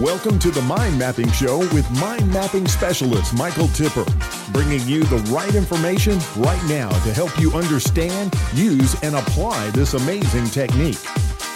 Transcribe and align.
Welcome 0.00 0.38
to 0.40 0.50
the 0.50 0.60
Mind 0.60 0.98
Mapping 0.98 1.32
Show 1.32 1.60
with 1.72 1.90
mind 1.98 2.30
mapping 2.30 2.68
specialist 2.68 3.32
Michael 3.32 3.68
Tipper, 3.68 4.04
bringing 4.52 4.86
you 4.86 5.02
the 5.04 5.16
right 5.32 5.54
information 5.54 6.18
right 6.36 6.62
now 6.68 6.90
to 6.90 7.14
help 7.14 7.40
you 7.40 7.50
understand, 7.52 8.34
use, 8.52 8.94
and 9.02 9.14
apply 9.14 9.70
this 9.70 9.94
amazing 9.94 10.48
technique. 10.48 10.98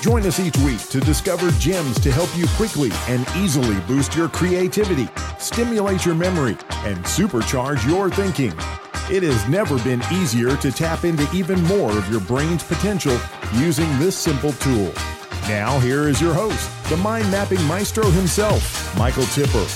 Join 0.01 0.25
us 0.25 0.41
each 0.41 0.57
week 0.59 0.80
to 0.89 1.01
discover 1.01 1.51
gems 1.59 2.01
to 2.01 2.11
help 2.11 2.34
you 2.34 2.47
quickly 2.57 2.91
and 3.09 3.29
easily 3.37 3.79
boost 3.80 4.16
your 4.16 4.30
creativity, 4.30 5.11
stimulate 5.38 6.07
your 6.07 6.15
memory, 6.15 6.57
and 6.87 6.97
supercharge 7.05 7.87
your 7.87 8.09
thinking. 8.09 8.55
It 9.15 9.23
has 9.23 9.47
never 9.51 9.79
been 9.84 10.02
easier 10.11 10.57
to 10.57 10.73
tap 10.73 11.05
into 11.05 11.29
even 11.37 11.62
more 11.65 11.91
of 11.91 12.11
your 12.11 12.23
brain's 12.23 12.62
potential 12.62 13.20
using 13.57 13.98
this 13.98 14.16
simple 14.16 14.55
tool. 14.55 14.95
Now, 15.51 15.81
here 15.81 16.09
is 16.09 16.21
your 16.21 16.33
host, 16.33 16.71
the 16.89 16.97
mind 16.99 17.29
mapping 17.29 17.61
maestro 17.65 18.09
himself, 18.09 18.97
Michael 18.97 19.25
Tipper. 19.25 19.67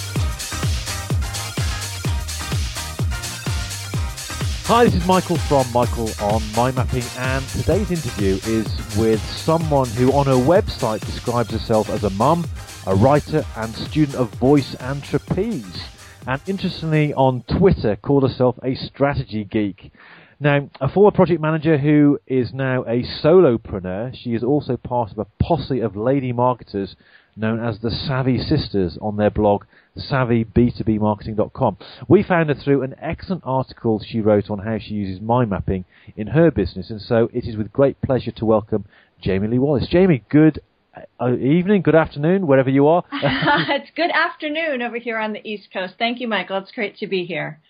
Hi, 4.67 4.85
this 4.85 4.95
is 4.95 5.05
Michael 5.05 5.37
from 5.37 5.67
Michael 5.73 6.11
on 6.21 6.41
Mind 6.55 6.77
Mapping, 6.77 7.03
and 7.19 7.45
today's 7.49 7.91
interview 7.91 8.39
is 8.45 8.97
with 8.97 9.21
someone 9.21 9.89
who 9.89 10.13
on 10.13 10.27
her 10.27 10.35
website 10.35 11.01
describes 11.01 11.51
herself 11.51 11.91
as 11.91 12.05
a 12.05 12.11
mum, 12.11 12.47
a 12.87 12.95
writer, 12.95 13.45
and 13.57 13.75
student 13.75 14.17
of 14.17 14.33
voice 14.37 14.77
and 14.77 15.03
trapeze. 15.03 15.83
And 16.29 16.41
interestingly, 16.47 17.13
on 17.15 17.43
Twitter, 17.49 17.97
called 17.97 18.23
herself 18.23 18.57
a 18.63 18.77
strategy 18.77 19.43
geek. 19.43 19.91
Now, 20.45 20.69
a 20.79 20.91
former 20.91 21.11
project 21.11 21.41
manager 21.41 21.79
who 21.79 22.21
is 22.27 22.53
now 22.53 22.83
a 22.83 23.03
solopreneur, 23.03 24.15
she 24.15 24.35
is 24.35 24.45
also 24.45 24.77
part 24.77 25.11
of 25.11 25.19
a 25.19 25.25
posse 25.43 25.81
of 25.81 25.97
lady 25.97 26.35
marketers 26.35 26.97
known 27.35 27.65
as 27.65 27.79
the 27.79 27.91
Savvy 27.91 28.37
Sisters 28.37 28.99
on 29.01 29.17
their 29.17 29.31
blog 29.31 29.65
savvyb2bmarketing.com. 29.97 31.79
We 32.09 32.23
found 32.23 32.51
her 32.51 32.55
through 32.55 32.83
an 32.83 32.95
excellent 33.01 33.41
article 33.47 34.03
she 34.07 34.21
wrote 34.21 34.51
on 34.51 34.59
how 34.59 34.79
she 34.79 34.93
uses 34.93 35.23
mind 35.23 35.49
mapping 35.49 35.87
in 36.15 36.27
her 36.27 36.51
business, 36.51 36.91
and 36.91 37.01
so 37.01 37.31
it 37.33 37.47
is 37.47 37.57
with 37.57 37.73
great 37.73 38.03
pleasure 38.03 38.33
to 38.33 38.45
welcome 38.45 38.85
Jamie 39.23 39.49
Lee 39.49 39.59
Wallace. 39.59 39.89
Jamie, 39.89 40.25
good 40.29 40.61
uh, 41.19 41.35
evening, 41.37 41.81
good 41.81 41.95
afternoon, 41.95 42.47
wherever 42.47 42.69
you 42.69 42.87
are. 42.87 43.03
it's 43.13 43.91
good 43.97 44.11
afternoon 44.11 44.83
over 44.83 44.99
here 44.99 45.19
on 45.19 45.33
the 45.33 45.49
East 45.49 45.69
Coast. 45.73 45.95
Thank 45.99 46.21
you, 46.21 46.29
Michael. 46.29 46.59
It's 46.59 46.73
great 46.73 46.99
to 46.99 47.07
be 47.07 47.25
here. 47.25 47.61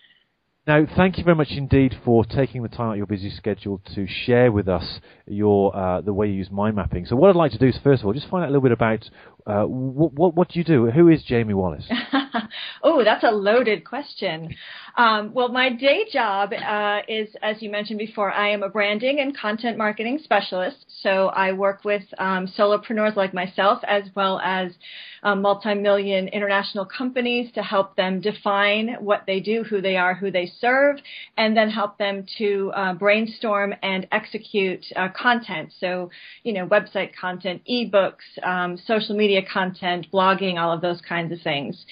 Now, 0.66 0.86
thank 0.96 1.18
you 1.18 1.24
very 1.24 1.36
much 1.36 1.50
indeed 1.50 1.94
for 2.06 2.24
taking 2.24 2.62
the 2.62 2.70
time 2.70 2.88
out 2.88 2.92
of 2.92 2.96
your 2.96 3.06
busy 3.06 3.28
schedule 3.28 3.82
to 3.94 4.06
share 4.06 4.50
with 4.50 4.66
us 4.66 4.98
your 5.26 5.76
uh, 5.76 6.00
the 6.00 6.14
way 6.14 6.28
you 6.28 6.32
use 6.32 6.50
mind 6.50 6.76
mapping. 6.76 7.04
So, 7.04 7.16
what 7.16 7.28
I'd 7.28 7.36
like 7.36 7.52
to 7.52 7.58
do 7.58 7.66
is 7.66 7.78
first 7.84 8.00
of 8.00 8.06
all 8.06 8.14
just 8.14 8.28
find 8.30 8.44
out 8.44 8.48
a 8.48 8.52
little 8.52 8.62
bit 8.62 8.72
about 8.72 9.04
uh, 9.46 9.64
what, 9.64 10.14
what, 10.14 10.34
what 10.34 10.48
do 10.48 10.58
you 10.58 10.64
do? 10.64 10.90
Who 10.90 11.08
is 11.10 11.22
Jamie 11.22 11.52
Wallace? 11.52 11.84
oh, 12.82 13.04
that's 13.04 13.24
a 13.24 13.30
loaded 13.30 13.84
question. 13.84 14.54
Um, 14.96 15.34
well, 15.34 15.48
my 15.48 15.70
day 15.70 16.06
job 16.12 16.52
uh, 16.52 17.00
is, 17.08 17.28
as 17.42 17.60
you 17.60 17.68
mentioned 17.68 17.98
before, 17.98 18.32
I 18.32 18.50
am 18.50 18.62
a 18.62 18.68
branding 18.68 19.18
and 19.18 19.36
content 19.36 19.76
marketing 19.76 20.20
specialist. 20.22 20.86
So 21.02 21.28
I 21.28 21.52
work 21.52 21.84
with 21.84 22.04
um, 22.18 22.46
solopreneurs 22.56 23.16
like 23.16 23.34
myself, 23.34 23.82
as 23.88 24.04
well 24.14 24.38
as 24.38 24.70
um, 25.24 25.42
multi-million 25.42 26.28
international 26.28 26.84
companies 26.84 27.50
to 27.54 27.62
help 27.62 27.96
them 27.96 28.20
define 28.20 28.96
what 29.00 29.24
they 29.26 29.40
do, 29.40 29.64
who 29.64 29.80
they 29.80 29.96
are, 29.96 30.14
who 30.14 30.30
they 30.30 30.52
serve, 30.60 30.98
and 31.36 31.56
then 31.56 31.70
help 31.70 31.98
them 31.98 32.24
to 32.38 32.70
uh, 32.76 32.94
brainstorm 32.94 33.74
and 33.82 34.06
execute 34.12 34.84
uh, 34.94 35.08
content. 35.08 35.72
So, 35.80 36.10
you 36.44 36.52
know, 36.52 36.68
website 36.68 37.10
content, 37.20 37.62
ebooks, 37.68 38.14
um, 38.44 38.78
social 38.86 39.16
media 39.16 39.40
content, 39.52 40.06
blogging, 40.12 40.56
all 40.56 40.72
of 40.72 40.80
those 40.80 41.00
kinds 41.00 41.32
of 41.32 41.40
things. 41.40 41.84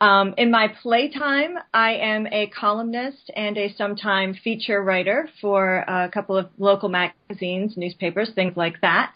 Um, 0.00 0.34
in 0.38 0.50
my 0.50 0.68
playtime, 0.82 1.58
I 1.74 1.92
am 1.92 2.26
a 2.26 2.46
columnist 2.58 3.30
and 3.36 3.58
a 3.58 3.74
sometime 3.74 4.32
feature 4.32 4.82
writer 4.82 5.28
for 5.42 5.84
a 5.86 6.08
couple 6.12 6.38
of 6.38 6.48
local 6.56 6.88
magazines, 6.88 7.74
newspapers, 7.76 8.30
things 8.34 8.56
like 8.56 8.80
that. 8.80 9.12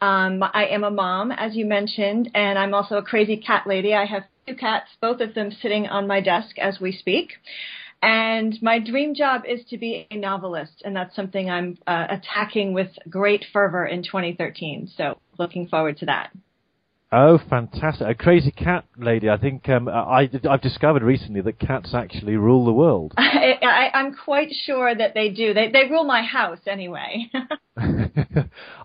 Um, 0.00 0.42
I 0.42 0.66
am 0.70 0.84
a 0.84 0.90
mom, 0.90 1.32
as 1.32 1.56
you 1.56 1.66
mentioned, 1.66 2.30
and 2.34 2.58
I'm 2.58 2.74
also 2.74 2.96
a 2.96 3.02
crazy 3.02 3.36
cat 3.36 3.66
lady. 3.66 3.92
I 3.92 4.06
have 4.06 4.22
two 4.46 4.54
cats, 4.54 4.88
both 5.00 5.20
of 5.20 5.34
them 5.34 5.50
sitting 5.50 5.88
on 5.88 6.06
my 6.06 6.20
desk 6.20 6.58
as 6.58 6.78
we 6.80 6.92
speak. 6.92 7.32
And 8.00 8.56
my 8.62 8.78
dream 8.78 9.14
job 9.14 9.42
is 9.46 9.60
to 9.70 9.76
be 9.76 10.06
a 10.10 10.16
novelist, 10.16 10.82
and 10.84 10.94
that's 10.94 11.14
something 11.14 11.50
I'm 11.50 11.76
uh, 11.86 12.06
attacking 12.08 12.72
with 12.72 12.88
great 13.10 13.44
fervor 13.52 13.84
in 13.84 14.02
2013. 14.04 14.90
So 14.96 15.18
looking 15.38 15.66
forward 15.66 15.98
to 15.98 16.06
that. 16.06 16.30
Oh, 17.12 17.38
fantastic! 17.38 18.06
A 18.06 18.14
crazy 18.14 18.52
cat 18.52 18.84
lady. 18.96 19.28
I 19.28 19.36
think 19.36 19.68
um, 19.68 19.88
I, 19.88 20.28
have 20.44 20.60
discovered 20.60 21.02
recently 21.02 21.40
that 21.40 21.58
cats 21.58 21.92
actually 21.92 22.36
rule 22.36 22.64
the 22.64 22.72
world. 22.72 23.14
I, 23.18 23.90
am 23.94 24.14
quite 24.14 24.52
sure 24.64 24.94
that 24.94 25.14
they 25.14 25.28
do. 25.28 25.52
They, 25.52 25.72
they 25.72 25.86
rule 25.90 26.04
my 26.04 26.22
house 26.22 26.60
anyway. 26.68 27.28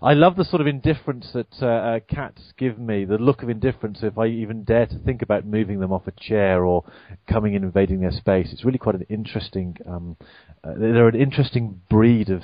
I 0.02 0.14
love 0.14 0.34
the 0.34 0.44
sort 0.44 0.60
of 0.60 0.66
indifference 0.66 1.30
that 1.34 1.54
uh, 1.62 1.66
uh, 1.66 2.00
cats 2.00 2.52
give 2.58 2.80
me. 2.80 3.04
The 3.04 3.18
look 3.18 3.44
of 3.44 3.48
indifference 3.48 4.00
if 4.02 4.18
I 4.18 4.26
even 4.26 4.64
dare 4.64 4.86
to 4.86 4.98
think 4.98 5.22
about 5.22 5.46
moving 5.46 5.78
them 5.78 5.92
off 5.92 6.08
a 6.08 6.12
chair 6.12 6.64
or 6.64 6.82
coming 7.30 7.54
in 7.54 7.62
invading 7.62 8.00
their 8.00 8.10
space. 8.10 8.52
It's 8.52 8.64
really 8.64 8.78
quite 8.78 8.96
an 8.96 9.06
interesting. 9.08 9.76
Um, 9.88 10.16
uh, 10.64 10.72
they're 10.76 11.06
an 11.06 11.14
interesting 11.14 11.80
breed 11.88 12.30
of 12.30 12.42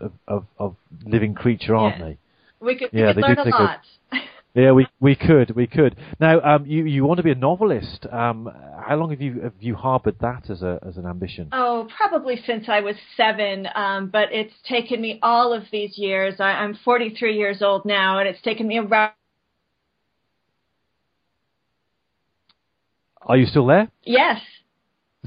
of, 0.00 0.12
of, 0.28 0.46
of 0.56 0.76
living 1.04 1.34
creature, 1.34 1.74
aren't 1.74 1.98
they? 1.98 2.18
We 2.60 2.78
could, 2.78 2.90
yeah, 2.92 3.08
we 3.08 3.22
could 3.22 3.38
learn 3.38 3.48
a 3.48 3.50
lot. 3.50 3.80
yeah, 4.56 4.72
we 4.72 4.86
we 5.00 5.14
could 5.14 5.54
we 5.54 5.66
could. 5.66 5.96
Now, 6.18 6.40
um, 6.40 6.64
you 6.64 6.86
you 6.86 7.04
want 7.04 7.18
to 7.18 7.22
be 7.22 7.30
a 7.30 7.34
novelist. 7.34 8.06
Um, 8.10 8.48
how 8.86 8.96
long 8.96 9.10
have 9.10 9.20
you 9.20 9.40
have 9.42 9.52
you 9.60 9.74
harbored 9.74 10.16
that 10.20 10.48
as 10.48 10.62
a 10.62 10.78
as 10.86 10.96
an 10.96 11.04
ambition? 11.04 11.50
Oh, 11.52 11.86
probably 11.94 12.40
since 12.46 12.66
I 12.66 12.80
was 12.80 12.96
seven. 13.18 13.68
Um, 13.74 14.08
but 14.08 14.32
it's 14.32 14.54
taken 14.66 15.02
me 15.02 15.18
all 15.22 15.52
of 15.52 15.64
these 15.70 15.98
years. 15.98 16.36
I, 16.40 16.52
I'm 16.52 16.74
43 16.74 17.36
years 17.36 17.60
old 17.60 17.84
now, 17.84 18.18
and 18.18 18.26
it's 18.26 18.40
taken 18.40 18.66
me 18.66 18.78
around. 18.78 19.12
Are 23.20 23.36
you 23.36 23.44
still 23.44 23.66
there? 23.66 23.88
Yes. 24.04 24.40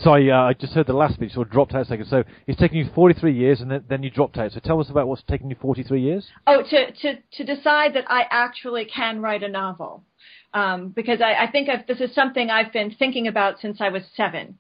Sorry, 0.02 0.32
uh, 0.32 0.42
I 0.42 0.54
just 0.54 0.74
heard 0.74 0.88
the 0.88 0.94
last 0.94 1.20
bit, 1.20 1.32
sort 1.32 1.48
of 1.48 1.52
dropped 1.52 1.74
out 1.74 1.82
a 1.82 1.86
second. 1.86 2.06
So 2.08 2.24
it's 2.48 2.60
taken 2.60 2.78
you 2.78 2.90
43 2.96 3.34
years, 3.34 3.62
and 3.62 3.70
then, 3.70 3.84
then 3.90 4.04
you 4.04 4.10
dropped 4.10 4.38
out. 4.38 4.52
So 4.52 4.60
tell 4.60 4.80
us 4.80 4.90
about 4.90 5.08
what's 5.08 5.24
taken 5.24 5.50
you 5.50 5.58
43 5.62 6.02
years. 6.02 6.28
Oh, 6.48 6.64
to 6.70 6.92
to 6.92 7.16
to 7.34 7.44
decide 7.44 7.94
that 7.96 8.10
I 8.10 8.24
actually 8.30 8.86
can 8.86 9.22
write 9.22 9.44
a 9.44 9.50
novel, 9.50 10.04
um, 10.54 10.90
because 10.90 11.22
I, 11.22 11.46
I 11.46 11.52
think 11.52 11.70
I've, 11.70 11.86
this 11.88 12.00
is 12.00 12.14
something 12.16 12.50
I've 12.50 12.72
been 12.72 12.92
thinking 12.92 13.28
about 13.28 13.60
since 13.60 13.82
I 13.82 13.90
was 13.90 14.04
seven. 14.16 14.58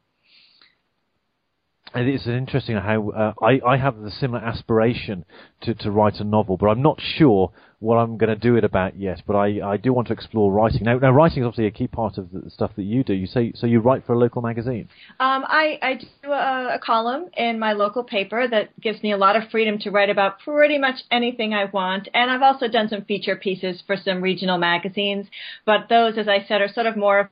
It's 1.95 2.27
interesting 2.27 2.77
how 2.77 3.09
uh, 3.09 3.33
I, 3.43 3.59
I 3.65 3.77
have 3.77 3.99
the 3.99 4.11
similar 4.11 4.43
aspiration 4.43 5.25
to, 5.61 5.73
to 5.75 5.89
write 5.89 6.19
a 6.19 6.23
novel, 6.23 6.55
but 6.55 6.67
I'm 6.67 6.83
not 6.83 7.01
sure 7.01 7.51
what 7.79 7.95
I'm 7.95 8.17
going 8.17 8.29
to 8.29 8.35
do 8.35 8.57
it 8.57 8.63
about 8.63 8.95
yet. 8.97 9.23
But 9.25 9.35
I, 9.35 9.71
I 9.71 9.77
do 9.77 9.91
want 9.91 10.07
to 10.09 10.13
explore 10.13 10.51
writing. 10.51 10.83
Now, 10.83 10.99
now 10.99 11.11
writing 11.11 11.41
is 11.41 11.47
obviously 11.47 11.65
a 11.65 11.71
key 11.71 11.87
part 11.87 12.19
of 12.19 12.31
the 12.31 12.49
stuff 12.51 12.71
that 12.75 12.83
you 12.83 13.03
do. 13.03 13.13
You 13.13 13.25
say 13.25 13.53
so 13.55 13.65
you 13.65 13.79
write 13.79 14.05
for 14.05 14.13
a 14.13 14.19
local 14.19 14.41
magazine. 14.43 14.87
Um, 15.19 15.43
I, 15.47 15.79
I 15.81 15.93
do 15.95 16.31
a, 16.31 16.75
a 16.75 16.79
column 16.79 17.29
in 17.35 17.57
my 17.57 17.73
local 17.73 18.03
paper 18.03 18.47
that 18.47 18.79
gives 18.79 19.01
me 19.01 19.11
a 19.11 19.17
lot 19.17 19.35
of 19.35 19.49
freedom 19.49 19.79
to 19.79 19.89
write 19.89 20.09
about 20.11 20.39
pretty 20.41 20.77
much 20.77 20.97
anything 21.09 21.53
I 21.53 21.65
want, 21.65 22.07
and 22.13 22.29
I've 22.29 22.43
also 22.43 22.67
done 22.67 22.89
some 22.89 23.03
feature 23.05 23.35
pieces 23.35 23.81
for 23.87 23.95
some 23.97 24.21
regional 24.21 24.59
magazines. 24.59 25.25
But 25.65 25.89
those, 25.89 26.17
as 26.17 26.27
I 26.27 26.45
said, 26.47 26.61
are 26.61 26.71
sort 26.71 26.85
of 26.85 26.95
more 26.95 27.31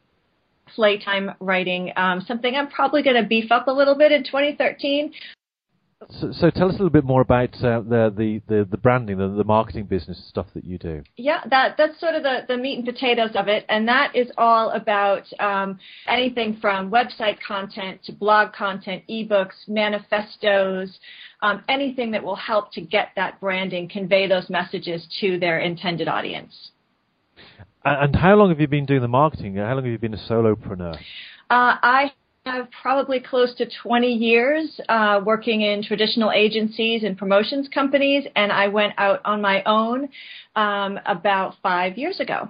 playtime 0.75 1.31
writing, 1.39 1.91
um, 1.95 2.21
something 2.21 2.55
I'm 2.55 2.69
probably 2.69 3.03
going 3.03 3.21
to 3.21 3.27
beef 3.27 3.51
up 3.51 3.67
a 3.67 3.71
little 3.71 3.95
bit 3.95 4.11
in 4.11 4.23
2013. 4.23 5.11
So, 6.11 6.31
so, 6.31 6.51
tell 6.51 6.67
us 6.67 6.75
a 6.75 6.77
little 6.77 6.91
bit 6.91 7.05
more 7.05 7.21
about 7.21 7.55
uh, 7.55 7.81
the, 7.81 8.13
the, 8.15 8.41
the, 8.47 8.67
the, 8.69 8.77
branding, 8.77 9.17
the, 9.17 9.29
the 9.29 9.43
marketing 9.43 9.85
business 9.85 10.23
stuff 10.29 10.45
that 10.53 10.63
you 10.63 10.77
do. 10.77 11.01
Yeah, 11.15 11.39
that 11.49 11.73
that's 11.75 11.99
sort 11.99 12.13
of 12.13 12.21
the, 12.21 12.41
the 12.47 12.55
meat 12.55 12.77
and 12.77 12.85
potatoes 12.85 13.31
of 13.33 13.47
it, 13.47 13.65
and 13.67 13.87
that 13.87 14.15
is 14.15 14.27
all 14.37 14.69
about 14.69 15.23
um, 15.39 15.79
anything 16.07 16.59
from 16.61 16.91
website 16.91 17.39
content 17.45 18.03
to 18.03 18.11
blog 18.11 18.53
content, 18.53 19.05
ebooks, 19.09 19.67
manifestos, 19.67 20.99
um, 21.41 21.63
anything 21.67 22.11
that 22.11 22.23
will 22.23 22.35
help 22.35 22.71
to 22.73 22.81
get 22.81 23.09
that 23.15 23.39
branding, 23.39 23.89
convey 23.89 24.27
those 24.27 24.51
messages 24.51 25.07
to 25.19 25.39
their 25.39 25.59
intended 25.59 26.07
audience. 26.07 26.53
And 27.87 28.15
how 28.15 28.35
long 28.35 28.49
have 28.49 28.59
you 28.59 28.67
been 28.67 28.85
doing 28.85 29.01
the 29.01 29.07
marketing? 29.07 29.55
How 29.55 29.73
long 29.73 29.83
have 29.83 29.91
you 29.91 29.97
been 29.97 30.13
a 30.13 30.29
solopreneur? 30.29 30.95
Uh, 30.95 30.99
I 31.49 32.11
have 32.45 32.67
probably 32.81 33.19
close 33.19 33.53
to 33.55 33.65
20 33.83 34.07
years 34.07 34.79
uh, 34.89 35.21
working 35.25 35.61
in 35.61 35.83
traditional 35.83 36.31
agencies 36.31 37.03
and 37.03 37.17
promotions 37.17 37.67
companies, 37.73 38.25
and 38.35 38.51
I 38.51 38.67
went 38.67 38.93
out 38.97 39.21
on 39.25 39.41
my 39.41 39.63
own 39.65 40.09
um, 40.55 40.99
about 41.05 41.55
five 41.61 41.97
years 41.97 42.19
ago. 42.19 42.49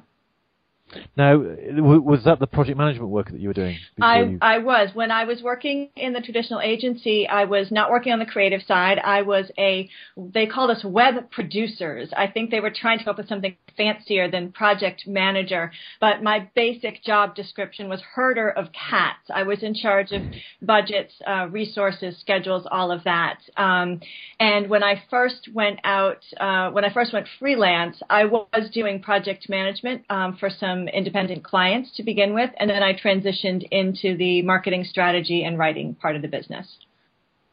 Now, 1.17 1.37
was 1.37 2.23
that 2.23 2.39
the 2.39 2.47
project 2.47 2.77
management 2.77 3.09
work 3.09 3.31
that 3.31 3.39
you 3.39 3.49
were 3.49 3.53
doing? 3.53 3.77
I, 4.01 4.21
you... 4.21 4.37
I 4.41 4.59
was. 4.59 4.89
When 4.93 5.11
I 5.11 5.25
was 5.25 5.41
working 5.41 5.89
in 5.95 6.13
the 6.13 6.21
traditional 6.21 6.61
agency, 6.61 7.27
I 7.27 7.43
was 7.43 7.71
not 7.71 7.89
working 7.89 8.13
on 8.13 8.19
the 8.19 8.25
creative 8.25 8.61
side. 8.61 8.97
I 8.99 9.21
was 9.23 9.51
a, 9.57 9.89
they 10.15 10.45
called 10.45 10.71
us 10.71 10.83
web 10.85 11.29
producers. 11.31 12.09
I 12.15 12.27
think 12.27 12.51
they 12.51 12.61
were 12.61 12.71
trying 12.73 12.99
to 12.99 13.03
come 13.03 13.11
up 13.11 13.17
with 13.17 13.27
something 13.27 13.57
fancier 13.75 14.31
than 14.31 14.51
project 14.51 15.03
manager, 15.05 15.71
but 15.99 16.23
my 16.23 16.49
basic 16.55 17.03
job 17.03 17.35
description 17.35 17.89
was 17.89 18.01
herder 18.15 18.49
of 18.49 18.67
cats. 18.71 19.19
I 19.33 19.43
was 19.43 19.61
in 19.61 19.75
charge 19.75 20.11
of 20.11 20.21
budgets, 20.61 21.13
uh, 21.27 21.47
resources, 21.51 22.17
schedules, 22.19 22.65
all 22.71 22.91
of 22.91 23.03
that. 23.03 23.39
Um, 23.55 23.99
and 24.39 24.69
when 24.69 24.83
I 24.83 25.03
first 25.09 25.49
went 25.53 25.79
out, 25.83 26.23
uh, 26.39 26.71
when 26.71 26.85
I 26.85 26.93
first 26.93 27.13
went 27.13 27.27
freelance, 27.39 27.97
I 28.09 28.25
was 28.25 28.69
doing 28.73 29.01
project 29.01 29.47
management 29.49 30.03
um, 30.09 30.37
for 30.39 30.49
some 30.49 30.76
some 30.77 30.87
independent 30.87 31.43
clients 31.43 31.91
to 31.95 32.03
begin 32.03 32.33
with, 32.33 32.49
and 32.57 32.69
then 32.69 32.83
I 32.83 32.93
transitioned 32.93 33.67
into 33.71 34.15
the 34.17 34.41
marketing 34.43 34.83
strategy 34.83 35.43
and 35.43 35.57
writing 35.57 35.95
part 35.95 36.15
of 36.15 36.21
the 36.21 36.27
business. 36.27 36.67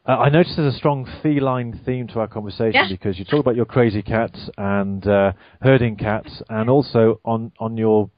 Uh, 0.07 0.17
I 0.17 0.29
noticed 0.29 0.55
there's 0.55 0.73
a 0.73 0.77
strong 0.77 1.09
feline 1.23 1.81
theme 1.83 2.07
to 2.09 2.19
our 2.19 2.27
conversation 2.27 2.73
yeah. 2.73 2.87
because 2.89 3.17
you 3.17 3.25
talk 3.25 3.39
about 3.39 3.55
your 3.55 3.65
crazy 3.65 4.03
cats 4.03 4.49
and 4.57 5.05
uh, 5.07 5.31
herding 5.61 5.95
cats, 5.95 6.43
and 6.49 6.69
also 6.69 7.19
on 7.25 7.51
on 7.59 7.75
your 7.75 8.11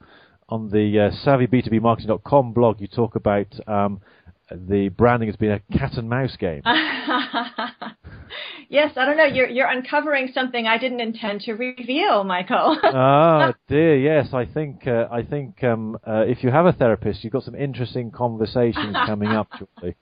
on 0.50 0.68
the 0.68 0.98
uh, 0.98 1.26
savvyb2bmarketing.com 1.26 2.52
blog, 2.52 2.80
you 2.80 2.88
talk 2.88 3.16
about 3.16 3.46
um, 3.66 4.00
the 4.50 4.88
branding 4.90 5.28
has 5.28 5.36
been 5.36 5.52
a 5.52 5.78
cat 5.78 5.94
and 5.96 6.08
mouse 6.08 6.36
game. 6.36 6.62
yes, 8.68 8.92
I 8.96 9.04
don't 9.04 9.16
know. 9.16 9.24
You're 9.24 9.48
you're 9.48 9.68
uncovering 9.68 10.30
something 10.32 10.66
I 10.66 10.78
didn't 10.78 11.00
intend 11.00 11.42
to 11.42 11.52
reveal, 11.54 12.24
Michael. 12.24 12.78
ah, 12.84 13.52
dear. 13.68 13.96
Yes, 13.98 14.32
I 14.32 14.44
think 14.44 14.86
uh, 14.86 15.08
I 15.10 15.22
think 15.22 15.62
um, 15.64 15.98
uh, 16.06 16.24
if 16.26 16.42
you 16.42 16.50
have 16.50 16.66
a 16.66 16.72
therapist, 16.72 17.24
you've 17.24 17.32
got 17.32 17.44
some 17.44 17.54
interesting 17.54 18.10
conversations 18.10 18.96
coming 19.06 19.28
up 19.28 19.48
shortly. 19.58 19.96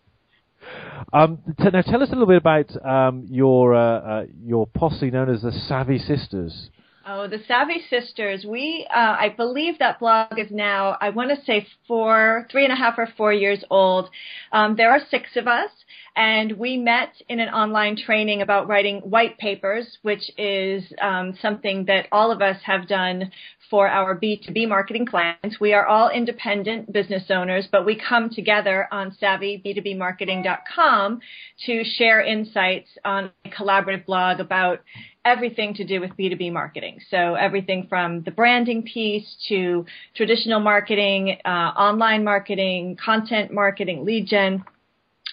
Um, 1.13 1.39
t- 1.59 1.71
now, 1.73 1.83
tell 1.83 2.03
us 2.03 2.09
a 2.09 2.13
little 2.13 2.27
bit 2.27 2.39
about 2.39 2.85
um, 2.85 3.27
your 3.29 3.75
uh, 3.75 3.81
uh 3.81 4.27
your 4.45 4.67
posse 4.67 5.11
known 5.11 5.31
as 5.31 5.43
the 5.43 5.53
Savvy 5.53 5.99
Sisters. 5.99 6.71
Oh, 7.09 7.29
the 7.29 7.39
Savvy 7.47 7.85
Sisters. 7.89 8.45
We, 8.45 8.85
uh, 8.93 8.99
I 8.99 9.29
believe 9.29 9.79
that 9.79 10.01
blog 10.01 10.41
is 10.41 10.51
now, 10.51 10.97
I 11.01 11.11
want 11.11 11.31
to 11.31 11.45
say 11.45 11.65
four, 11.87 12.49
three 12.51 12.65
and 12.65 12.73
a 12.73 12.77
half 12.77 12.99
or 12.99 13.07
four 13.17 13.33
years 13.33 13.63
old. 13.71 14.11
Um, 14.51 14.75
there 14.75 14.91
are 14.91 14.99
six 15.09 15.37
of 15.37 15.47
us, 15.47 15.71
and 16.17 16.53
we 16.53 16.79
met 16.79 17.11
in 17.29 17.41
an 17.41 17.51
online 17.51 17.95
training 17.95 18.41
about 18.41 18.69
writing 18.69 19.01
white 19.01 19.37
papers, 19.37 19.99
which 20.01 20.31
is 20.39 20.83
um, 21.01 21.37
something 21.43 21.85
that 21.85 22.07
all 22.11 22.33
of 22.33 22.41
us 22.41 22.57
have 22.65 22.89
done 22.89 23.31
for 23.69 23.87
our 23.87 24.19
B2B 24.19 24.67
marketing 24.67 25.05
clients. 25.05 25.61
We 25.61 25.75
are 25.75 25.85
all 25.87 26.09
independent 26.09 26.91
business 26.91 27.25
owners, 27.31 27.69
but 27.71 27.85
we 27.85 28.01
come 28.01 28.31
together 28.31 28.89
on 28.91 29.15
savvyb2bmarketing.com 29.21 31.21
to 31.67 31.85
share 31.85 32.23
insights 32.23 32.89
on 33.05 33.31
a 33.45 33.51
collaborative 33.51 34.07
blog 34.07 34.41
about 34.41 34.81
everything 35.25 35.75
to 35.75 35.85
do 35.85 36.01
with 36.01 36.13
B2B 36.17 36.53
marketing. 36.53 37.01
So 37.11 37.35
everything 37.35 37.89
from 37.89 38.23
the 38.23 38.31
branding 38.31 38.85
piece 38.85 39.37
to 39.49 39.85
traditional 40.15 40.61
marketing, 40.61 41.39
uh, 41.45 41.49
online 41.49 42.25
marketing, 42.25 42.97
content 43.05 43.53
marketing, 43.53 44.07
lead 44.07 44.29
gen, 44.29 44.65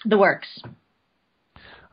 the 0.06 0.18
works. 0.18 0.62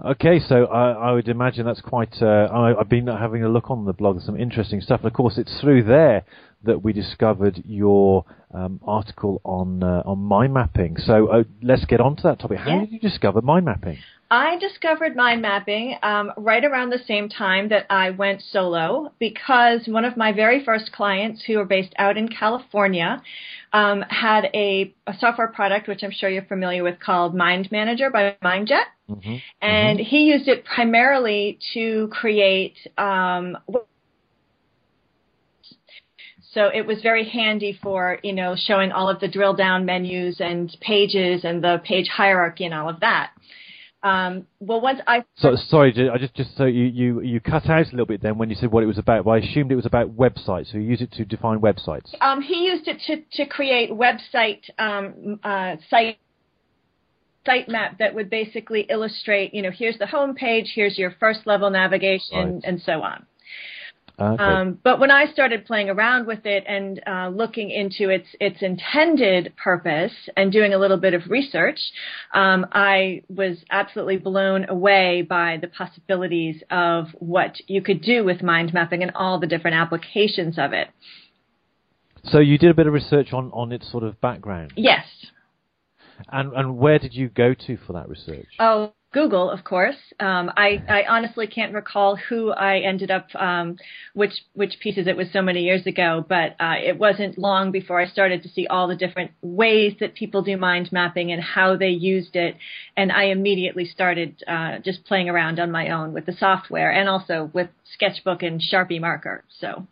Okay, 0.02 0.38
so 0.38 0.64
I, 0.64 0.92
I 0.92 1.12
would 1.12 1.28
imagine 1.28 1.66
that's 1.66 1.82
quite. 1.82 2.14
Uh, 2.22 2.48
I, 2.50 2.74
have 2.78 2.88
been 2.88 3.06
having 3.06 3.44
a 3.44 3.48
look 3.48 3.70
on 3.70 3.84
the 3.84 3.92
blog. 3.92 4.20
Some 4.22 4.38
interesting 4.38 4.80
stuff. 4.80 5.00
And 5.00 5.08
of 5.08 5.12
course, 5.12 5.36
it's 5.36 5.60
through 5.60 5.84
there 5.84 6.24
that 6.64 6.82
we 6.82 6.92
discovered 6.92 7.62
your 7.64 8.24
um, 8.52 8.80
article 8.84 9.40
on 9.44 9.82
uh, 9.82 10.02
on 10.04 10.18
mind 10.18 10.54
mapping. 10.54 10.96
So 10.98 11.28
uh, 11.28 11.44
let's 11.62 11.84
get 11.84 12.00
on 12.00 12.16
to 12.16 12.22
that 12.24 12.40
topic. 12.40 12.58
How 12.58 12.80
did 12.80 12.92
you 12.92 12.98
discover 12.98 13.40
mind 13.40 13.64
mapping? 13.64 13.98
I 14.32 14.58
discovered 14.58 15.16
mind 15.16 15.42
mapping 15.42 15.96
um, 16.04 16.32
right 16.36 16.64
around 16.64 16.90
the 16.90 17.00
same 17.04 17.28
time 17.28 17.68
that 17.70 17.86
I 17.90 18.10
went 18.10 18.42
solo 18.52 19.12
because 19.18 19.88
one 19.88 20.04
of 20.04 20.16
my 20.16 20.30
very 20.30 20.64
first 20.64 20.92
clients, 20.92 21.42
who 21.44 21.58
are 21.58 21.64
based 21.64 21.92
out 21.98 22.16
in 22.16 22.28
California, 22.28 23.20
um, 23.72 24.02
had 24.08 24.44
a, 24.54 24.94
a, 25.08 25.14
software 25.18 25.48
product 25.48 25.88
which 25.88 26.04
I'm 26.04 26.12
sure 26.12 26.30
you're 26.30 26.44
familiar 26.44 26.84
with 26.84 27.00
called 27.00 27.34
Mind 27.34 27.72
Manager 27.72 28.08
by 28.10 28.36
MindJet, 28.42 28.84
mm-hmm. 29.08 29.36
and 29.60 29.98
mm-hmm. 29.98 30.06
he 30.06 30.24
used 30.24 30.46
it 30.46 30.64
primarily 30.64 31.58
to 31.74 32.08
create. 32.12 32.76
So 36.52 36.68
it 36.72 36.84
was 36.84 37.00
very 37.02 37.28
handy 37.28 37.78
for 37.80 38.18
you 38.22 38.32
know 38.32 38.56
showing 38.56 38.92
all 38.92 39.08
of 39.08 39.20
the 39.20 39.28
drill 39.28 39.54
down 39.54 39.84
menus 39.84 40.40
and 40.40 40.74
pages 40.80 41.44
and 41.44 41.62
the 41.62 41.80
page 41.84 42.08
hierarchy 42.08 42.64
and 42.64 42.74
all 42.74 42.88
of 42.88 43.00
that. 43.00 43.30
Um, 44.02 44.46
well, 44.60 44.80
once 44.80 45.00
I 45.06 45.24
so 45.36 45.56
sorry, 45.68 45.92
I 46.10 46.16
just 46.16 46.34
just 46.34 46.56
so 46.56 46.64
you, 46.64 46.84
you 46.84 47.20
you 47.20 47.40
cut 47.40 47.68
out 47.68 47.86
a 47.86 47.90
little 47.90 48.06
bit 48.06 48.22
then 48.22 48.38
when 48.38 48.48
you 48.48 48.56
said 48.56 48.72
what 48.72 48.82
it 48.82 48.86
was 48.86 48.98
about. 48.98 49.24
Well, 49.24 49.36
I 49.36 49.38
assumed 49.38 49.70
it 49.70 49.76
was 49.76 49.86
about 49.86 50.16
websites. 50.16 50.72
So 50.72 50.78
you 50.78 50.84
use 50.88 51.02
it 51.02 51.12
to 51.12 51.24
define 51.24 51.60
websites. 51.60 52.14
Um, 52.20 52.40
he 52.40 52.64
used 52.64 52.88
it 52.88 53.00
to 53.06 53.44
to 53.44 53.48
create 53.48 53.90
website 53.90 54.62
um, 54.78 55.38
uh, 55.44 55.76
site 55.90 56.18
sitemap 57.46 57.98
that 57.98 58.14
would 58.14 58.30
basically 58.30 58.86
illustrate. 58.88 59.52
You 59.52 59.62
know, 59.62 59.70
here's 59.70 59.98
the 59.98 60.06
home 60.06 60.34
page, 60.34 60.72
here's 60.74 60.98
your 60.98 61.14
first 61.20 61.46
level 61.46 61.70
navigation, 61.70 62.54
right. 62.54 62.64
and 62.64 62.80
so 62.80 63.02
on. 63.02 63.26
Okay. 64.20 64.42
Um, 64.42 64.78
but 64.82 65.00
when 65.00 65.10
I 65.10 65.32
started 65.32 65.64
playing 65.64 65.88
around 65.88 66.26
with 66.26 66.44
it 66.44 66.64
and 66.66 67.00
uh, 67.06 67.28
looking 67.28 67.70
into 67.70 68.10
its 68.10 68.26
its 68.38 68.60
intended 68.60 69.54
purpose 69.56 70.12
and 70.36 70.52
doing 70.52 70.74
a 70.74 70.78
little 70.78 70.98
bit 70.98 71.14
of 71.14 71.22
research, 71.28 71.78
um, 72.34 72.66
I 72.72 73.22
was 73.28 73.56
absolutely 73.70 74.18
blown 74.18 74.68
away 74.68 75.22
by 75.22 75.58
the 75.60 75.68
possibilities 75.68 76.62
of 76.70 77.06
what 77.18 77.56
you 77.66 77.80
could 77.80 78.02
do 78.02 78.24
with 78.24 78.42
mind 78.42 78.74
mapping 78.74 79.02
and 79.02 79.12
all 79.14 79.40
the 79.40 79.46
different 79.46 79.76
applications 79.76 80.58
of 80.58 80.72
it. 80.72 80.88
So 82.24 82.38
you 82.38 82.58
did 82.58 82.70
a 82.70 82.74
bit 82.74 82.86
of 82.86 82.92
research 82.92 83.32
on 83.32 83.50
on 83.52 83.72
its 83.72 83.90
sort 83.90 84.04
of 84.04 84.20
background. 84.20 84.74
Yes. 84.76 85.06
And 86.28 86.52
and 86.52 86.76
where 86.76 86.98
did 86.98 87.14
you 87.14 87.28
go 87.28 87.54
to 87.54 87.78
for 87.86 87.94
that 87.94 88.08
research? 88.08 88.48
Oh, 88.58 88.92
Google, 89.12 89.50
of 89.50 89.64
course. 89.64 89.96
Um, 90.20 90.52
I, 90.56 90.80
I 90.88 91.02
honestly 91.08 91.48
can't 91.48 91.74
recall 91.74 92.14
who 92.14 92.52
I 92.52 92.78
ended 92.78 93.10
up, 93.10 93.26
um, 93.34 93.76
which 94.14 94.32
which 94.54 94.78
pieces 94.80 95.08
it 95.08 95.16
was 95.16 95.26
so 95.32 95.42
many 95.42 95.62
years 95.64 95.84
ago, 95.84 96.24
but 96.28 96.54
uh, 96.60 96.76
it 96.78 96.96
wasn't 96.96 97.36
long 97.36 97.72
before 97.72 98.00
I 98.00 98.06
started 98.06 98.44
to 98.44 98.48
see 98.48 98.68
all 98.68 98.86
the 98.86 98.94
different 98.94 99.32
ways 99.42 99.94
that 99.98 100.14
people 100.14 100.42
do 100.42 100.56
mind 100.56 100.92
mapping 100.92 101.32
and 101.32 101.42
how 101.42 101.76
they 101.76 101.88
used 101.88 102.36
it, 102.36 102.56
and 102.96 103.10
I 103.10 103.24
immediately 103.24 103.84
started 103.84 104.44
uh, 104.46 104.78
just 104.78 105.04
playing 105.04 105.28
around 105.28 105.58
on 105.58 105.72
my 105.72 105.90
own 105.90 106.12
with 106.12 106.26
the 106.26 106.36
software 106.38 106.92
and 106.92 107.08
also 107.08 107.50
with 107.52 107.68
Sketchbook 107.94 108.42
and 108.42 108.60
Sharpie 108.60 109.00
marker. 109.00 109.42
So. 109.58 109.88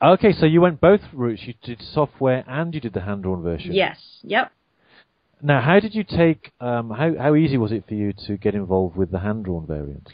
Okay, 0.00 0.32
so 0.32 0.46
you 0.46 0.60
went 0.60 0.80
both 0.80 1.00
routes. 1.12 1.42
You 1.44 1.54
did 1.60 1.82
software 1.82 2.44
and 2.46 2.72
you 2.72 2.80
did 2.80 2.92
the 2.92 3.00
hand-drawn 3.00 3.42
version. 3.42 3.72
Yes. 3.72 3.98
Yep. 4.22 4.52
Now, 5.42 5.60
how 5.60 5.80
did 5.80 5.94
you 5.94 6.04
take? 6.04 6.52
Um, 6.60 6.90
how 6.90 7.14
how 7.18 7.34
easy 7.34 7.56
was 7.56 7.72
it 7.72 7.84
for 7.88 7.94
you 7.94 8.12
to 8.26 8.36
get 8.36 8.54
involved 8.54 8.96
with 8.96 9.10
the 9.10 9.20
hand 9.20 9.44
drawn 9.44 9.66
variant? 9.66 10.08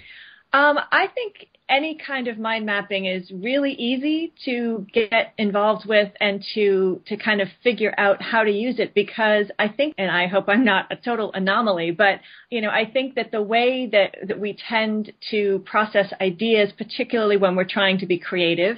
Um, 0.52 0.78
I 0.92 1.08
think 1.12 1.48
any 1.68 1.96
kind 2.06 2.28
of 2.28 2.38
mind 2.38 2.66
mapping 2.66 3.06
is 3.06 3.30
really 3.32 3.72
easy 3.72 4.34
to 4.44 4.86
get 4.92 5.32
involved 5.38 5.86
with 5.86 6.12
and 6.20 6.44
to 6.54 7.00
to 7.06 7.16
kind 7.16 7.40
of 7.40 7.48
figure 7.62 7.94
out 7.96 8.20
how 8.20 8.44
to 8.44 8.50
use 8.50 8.78
it 8.78 8.94
because 8.94 9.46
I 9.58 9.68
think 9.68 9.94
and 9.96 10.10
I 10.10 10.26
hope 10.26 10.44
I'm 10.48 10.64
not 10.64 10.92
a 10.92 10.96
total 10.96 11.32
anomaly 11.32 11.92
but 11.92 12.20
you 12.50 12.60
know 12.60 12.68
I 12.68 12.84
think 12.90 13.14
that 13.14 13.30
the 13.30 13.40
way 13.40 13.88
that 13.92 14.14
that 14.28 14.38
we 14.38 14.58
tend 14.68 15.12
to 15.30 15.60
process 15.64 16.12
ideas 16.20 16.70
particularly 16.76 17.38
when 17.38 17.56
we're 17.56 17.64
trying 17.64 17.98
to 17.98 18.06
be 18.06 18.18
creative 18.18 18.76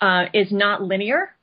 uh, 0.00 0.26
is 0.32 0.52
not 0.52 0.82
linear 0.82 1.34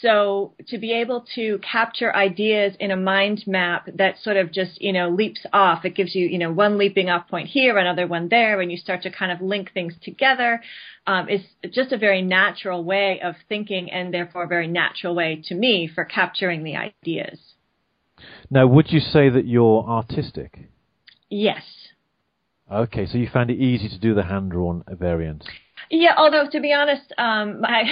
so 0.00 0.54
to 0.68 0.78
be 0.78 0.92
able 0.92 1.24
to 1.34 1.58
capture 1.58 2.14
ideas 2.14 2.74
in 2.80 2.90
a 2.90 2.96
mind 2.96 3.44
map 3.46 3.88
that 3.94 4.18
sort 4.22 4.36
of 4.36 4.52
just, 4.52 4.80
you 4.80 4.92
know, 4.92 5.08
leaps 5.10 5.44
off, 5.52 5.84
it 5.84 5.94
gives 5.94 6.14
you, 6.14 6.26
you 6.26 6.38
know, 6.38 6.50
one 6.50 6.78
leaping 6.78 7.10
off 7.10 7.28
point 7.28 7.48
here, 7.48 7.78
another 7.78 8.06
one 8.06 8.28
there, 8.28 8.60
and 8.60 8.70
you 8.70 8.78
start 8.78 9.02
to 9.02 9.10
kind 9.10 9.30
of 9.30 9.40
link 9.40 9.72
things 9.72 9.94
together, 10.02 10.60
um, 11.06 11.28
is 11.28 11.42
just 11.70 11.92
a 11.92 11.98
very 11.98 12.22
natural 12.22 12.82
way 12.84 13.20
of 13.22 13.34
thinking 13.48 13.90
and 13.90 14.12
therefore 14.12 14.44
a 14.44 14.48
very 14.48 14.68
natural 14.68 15.14
way 15.14 15.42
to 15.46 15.54
me 15.54 15.88
for 15.92 16.04
capturing 16.04 16.64
the 16.64 16.76
ideas. 16.76 17.38
Now, 18.50 18.66
would 18.66 18.90
you 18.90 19.00
say 19.00 19.28
that 19.28 19.46
you're 19.46 19.84
artistic? 19.84 20.68
Yes. 21.28 21.62
Okay, 22.70 23.06
so 23.06 23.18
you 23.18 23.28
found 23.32 23.50
it 23.50 23.58
easy 23.58 23.88
to 23.88 23.98
do 23.98 24.14
the 24.14 24.24
hand 24.24 24.50
drawn 24.50 24.84
variant. 24.88 25.44
Yeah, 25.90 26.14
although 26.16 26.48
to 26.50 26.60
be 26.60 26.72
honest, 26.72 27.12
um, 27.18 27.62
I, 27.64 27.82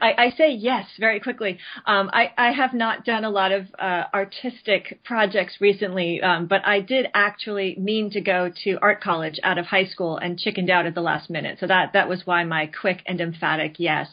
I, 0.00 0.14
I 0.26 0.30
say 0.36 0.52
yes 0.52 0.86
very 0.98 1.20
quickly. 1.20 1.58
Um, 1.86 2.10
I, 2.12 2.30
I 2.36 2.52
have 2.52 2.74
not 2.74 3.04
done 3.04 3.24
a 3.24 3.30
lot 3.30 3.52
of 3.52 3.66
uh, 3.78 4.04
artistic 4.14 5.00
projects 5.04 5.56
recently, 5.60 6.20
um, 6.22 6.46
but 6.46 6.66
I 6.66 6.80
did 6.80 7.06
actually 7.14 7.76
mean 7.78 8.10
to 8.10 8.20
go 8.20 8.50
to 8.64 8.78
art 8.80 9.02
college 9.02 9.38
out 9.42 9.58
of 9.58 9.66
high 9.66 9.86
school 9.86 10.16
and 10.18 10.38
chickened 10.38 10.70
out 10.70 10.86
at 10.86 10.94
the 10.94 11.00
last 11.00 11.30
minute. 11.30 11.58
So 11.60 11.66
that 11.66 11.92
that 11.92 12.08
was 12.08 12.22
why 12.24 12.44
my 12.44 12.66
quick 12.80 13.02
and 13.06 13.20
emphatic 13.20 13.76
yes. 13.78 14.08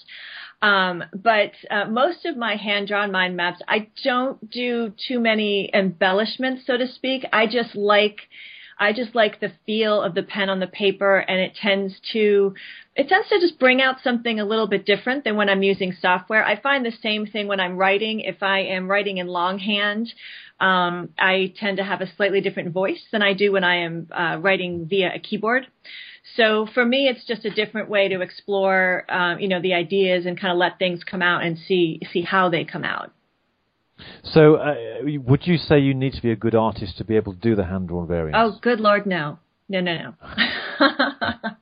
Um, 0.61 1.03
but 1.13 1.53
uh, 1.71 1.85
most 1.85 2.25
of 2.25 2.35
my 2.35 2.55
hand 2.55 2.89
drawn 2.89 3.11
mind 3.11 3.37
maps, 3.37 3.61
I 3.67 3.87
don't 4.03 4.49
do 4.49 4.93
too 5.07 5.19
many 5.19 5.69
embellishments, 5.73 6.63
so 6.67 6.75
to 6.75 6.87
speak. 6.87 7.25
I 7.31 7.45
just 7.45 7.75
like 7.75 8.17
I 8.79 8.93
just 8.93 9.13
like 9.13 9.39
the 9.39 9.51
feel 9.65 10.01
of 10.01 10.15
the 10.15 10.23
pen 10.23 10.49
on 10.49 10.59
the 10.59 10.67
paper 10.67 11.17
and 11.17 11.39
it 11.39 11.55
tends 11.55 11.95
to 12.13 12.53
it 12.95 13.07
tends 13.07 13.29
to 13.29 13.39
just 13.39 13.59
bring 13.59 13.81
out 13.81 13.97
something 14.03 14.39
a 14.39 14.45
little 14.45 14.67
bit 14.67 14.85
different 14.85 15.23
than 15.23 15.35
when 15.35 15.49
I'm 15.49 15.63
using 15.63 15.95
software. 16.01 16.43
I 16.43 16.59
find 16.59 16.85
the 16.85 16.91
same 16.91 17.25
thing 17.25 17.47
when 17.47 17.59
I'm 17.59 17.77
writing. 17.77 18.21
If 18.21 18.41
I 18.41 18.59
am 18.59 18.89
writing 18.89 19.17
in 19.17 19.27
longhand, 19.27 20.13
um, 20.59 21.09
I 21.17 21.53
tend 21.57 21.77
to 21.77 21.83
have 21.83 22.01
a 22.01 22.13
slightly 22.15 22.41
different 22.41 22.73
voice 22.73 23.01
than 23.11 23.21
I 23.21 23.33
do 23.33 23.51
when 23.51 23.63
I 23.63 23.83
am 23.83 24.07
uh, 24.11 24.37
writing 24.39 24.87
via 24.89 25.11
a 25.15 25.19
keyboard. 25.19 25.67
So 26.35 26.67
for 26.73 26.85
me, 26.85 27.07
it's 27.07 27.25
just 27.25 27.45
a 27.45 27.49
different 27.49 27.89
way 27.89 28.09
to 28.09 28.21
explore, 28.21 29.05
um, 29.09 29.39
you 29.39 29.47
know, 29.47 29.61
the 29.61 29.73
ideas 29.73 30.25
and 30.25 30.39
kind 30.39 30.51
of 30.51 30.57
let 30.57 30.77
things 30.77 31.03
come 31.03 31.21
out 31.21 31.43
and 31.43 31.57
see 31.57 32.01
see 32.11 32.21
how 32.21 32.49
they 32.49 32.65
come 32.65 32.83
out. 32.83 33.11
So, 34.23 34.55
uh, 34.55 34.75
would 35.25 35.45
you 35.45 35.57
say 35.57 35.79
you 35.79 35.93
need 35.93 36.13
to 36.13 36.21
be 36.21 36.31
a 36.31 36.35
good 36.35 36.55
artist 36.55 36.97
to 36.97 37.03
be 37.03 37.15
able 37.15 37.33
to 37.33 37.39
do 37.39 37.55
the 37.55 37.65
hand 37.65 37.87
drawn 37.87 38.07
variants? 38.07 38.37
Oh, 38.39 38.59
good 38.61 38.79
lord, 38.79 39.05
no, 39.05 39.39
no, 39.67 39.81
no, 39.81 40.13
no. 40.13 40.15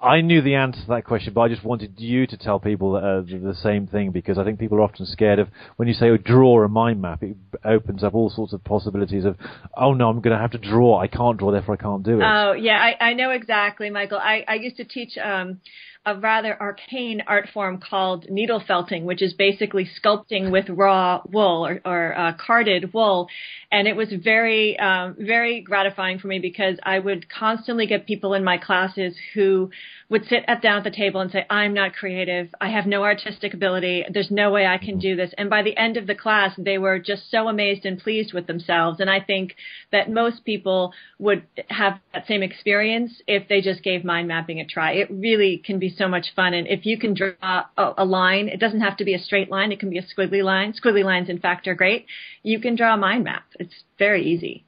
I 0.00 0.20
knew 0.20 0.40
the 0.40 0.54
answer 0.54 0.80
to 0.80 0.86
that 0.88 1.04
question, 1.04 1.32
but 1.34 1.40
I 1.40 1.48
just 1.48 1.64
wanted 1.64 1.94
you 1.98 2.24
to 2.28 2.36
tell 2.36 2.60
people 2.60 2.94
uh, 2.94 3.22
the, 3.22 3.54
same 3.60 3.88
thing 3.88 4.12
because 4.12 4.38
I 4.38 4.44
think 4.44 4.60
people 4.60 4.78
are 4.78 4.82
often 4.82 5.06
scared 5.06 5.40
of 5.40 5.48
when 5.74 5.88
you 5.88 5.94
say 5.94 6.06
oh, 6.06 6.16
draw 6.16 6.62
a 6.62 6.68
mind 6.68 7.02
map, 7.02 7.24
it 7.24 7.36
opens 7.64 8.04
up 8.04 8.14
all 8.14 8.30
sorts 8.30 8.52
of 8.52 8.62
possibilities 8.62 9.24
of, 9.24 9.36
oh 9.76 9.94
no, 9.94 10.08
I'm 10.08 10.20
going 10.20 10.36
to 10.36 10.40
have 10.40 10.52
to 10.52 10.58
draw. 10.58 11.00
I 11.00 11.08
can't 11.08 11.36
draw, 11.36 11.50
therefore 11.50 11.74
I 11.74 11.82
can't 11.82 12.04
do 12.04 12.20
it. 12.20 12.24
Oh 12.24 12.52
yeah, 12.52 12.78
I, 12.78 13.08
I 13.08 13.14
know 13.14 13.30
exactly, 13.30 13.90
Michael. 13.90 14.18
I, 14.18 14.44
I 14.46 14.54
used 14.54 14.76
to 14.76 14.84
teach 14.84 15.18
um, 15.18 15.60
a 16.06 16.16
rather 16.16 16.60
arcane 16.60 17.22
art 17.26 17.48
form 17.52 17.78
called 17.78 18.28
needle 18.30 18.62
felting, 18.66 19.04
which 19.04 19.22
is 19.22 19.34
basically 19.34 19.88
sculpting 20.02 20.50
with 20.50 20.68
raw 20.68 21.20
wool 21.30 21.66
or, 21.66 21.80
or 21.84 22.18
uh, 22.18 22.32
carded 22.34 22.92
wool. 22.92 23.28
And 23.70 23.86
it 23.86 23.96
was 23.96 24.08
very, 24.22 24.78
um, 24.78 25.16
very 25.18 25.60
gratifying 25.60 26.18
for 26.18 26.28
me 26.28 26.38
because 26.38 26.78
I 26.82 26.98
would 26.98 27.28
constantly 27.28 27.86
get 27.86 28.06
people 28.06 28.34
in 28.34 28.44
my 28.44 28.58
classes 28.58 29.14
who 29.34 29.70
would 30.08 30.24
sit 30.26 30.44
at 30.48 30.62
down 30.62 30.78
at 30.78 30.84
the 30.84 30.90
table 30.90 31.20
and 31.20 31.30
say, 31.30 31.44
I'm 31.50 31.74
not 31.74 31.92
creative. 31.92 32.48
I 32.60 32.70
have 32.70 32.86
no 32.86 33.02
artistic 33.02 33.52
ability. 33.52 34.04
There's 34.10 34.30
no 34.30 34.50
way 34.50 34.66
I 34.66 34.78
can 34.78 34.98
do 34.98 35.16
this. 35.16 35.34
And 35.36 35.50
by 35.50 35.62
the 35.62 35.76
end 35.76 35.98
of 35.98 36.06
the 36.06 36.14
class, 36.14 36.54
they 36.56 36.78
were 36.78 36.98
just 36.98 37.30
so 37.30 37.48
amazed 37.48 37.84
and 37.84 37.98
pleased 37.98 38.32
with 38.32 38.46
themselves. 38.46 39.00
And 39.00 39.10
I 39.10 39.20
think 39.20 39.54
that 39.92 40.10
most 40.10 40.44
people 40.44 40.92
would 41.18 41.44
have 41.68 42.00
that 42.14 42.26
same 42.26 42.42
experience 42.42 43.20
if 43.26 43.48
they 43.48 43.60
just 43.60 43.82
gave 43.82 44.04
mind 44.04 44.28
mapping 44.28 44.60
a 44.60 44.66
try. 44.66 44.92
It 44.92 45.08
really 45.10 45.58
can 45.62 45.78
be 45.78 45.87
so 45.90 46.08
much 46.08 46.34
fun. 46.34 46.54
And 46.54 46.66
if 46.66 46.86
you 46.86 46.98
can 46.98 47.14
draw 47.14 47.32
a, 47.76 47.94
a 47.98 48.04
line, 48.04 48.48
it 48.48 48.60
doesn't 48.60 48.80
have 48.80 48.96
to 48.98 49.04
be 49.04 49.14
a 49.14 49.18
straight 49.18 49.50
line. 49.50 49.72
It 49.72 49.80
can 49.80 49.90
be 49.90 49.98
a 49.98 50.02
squiggly 50.02 50.42
line. 50.42 50.72
Squiggly 50.72 51.04
lines, 51.04 51.28
in 51.28 51.38
fact, 51.38 51.66
are 51.68 51.74
great. 51.74 52.06
You 52.42 52.60
can 52.60 52.76
draw 52.76 52.94
a 52.94 52.96
mind 52.96 53.24
map. 53.24 53.44
It's 53.58 53.74
very 53.98 54.24
easy. 54.24 54.64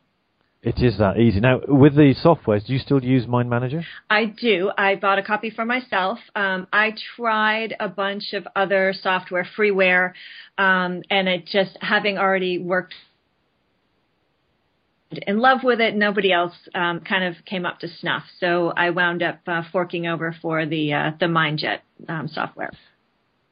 It 0.63 0.79
is 0.79 0.99
that 0.99 1.17
easy. 1.17 1.41
Now, 1.41 1.61
with 1.67 1.97
the 1.97 2.13
software, 2.21 2.61
do 2.61 2.71
you 2.75 2.79
still 2.79 3.03
use 3.03 3.27
Mind 3.27 3.49
Manager? 3.49 3.83
I 4.11 4.27
do. 4.27 4.71
I 4.77 4.97
bought 4.97 5.19
a 5.19 5.23
copy 5.23 5.49
for 5.49 5.65
myself. 5.65 6.19
Um, 6.37 6.67
I 6.71 6.93
tried 7.17 7.75
a 7.81 7.89
bunch 7.89 8.35
of 8.35 8.47
other 8.55 8.93
software, 9.01 9.49
freeware, 9.57 10.13
um, 10.59 11.01
and 11.09 11.29
it 11.29 11.47
just 11.47 11.79
having 11.81 12.19
already 12.19 12.59
worked 12.59 12.93
in 15.11 15.39
love 15.39 15.61
with 15.65 15.81
it. 15.81 15.95
Nobody 15.97 16.33
else 16.33 16.55
um, 16.75 17.01
kind 17.01 17.25
of 17.25 17.45
came 17.45 17.67
up 17.67 17.81
to 17.81 17.89
snuff, 17.89 18.25
so 18.39 18.73
I 18.77 18.91
wound 18.91 19.23
up 19.23 19.41
uh, 19.47 19.63
forking 19.73 20.07
over 20.07 20.35
for 20.41 20.67
the 20.67 20.93
uh, 20.93 21.11
the 21.19 21.27
MindJet 21.27 21.81
um, 22.09 22.29
software 22.29 22.71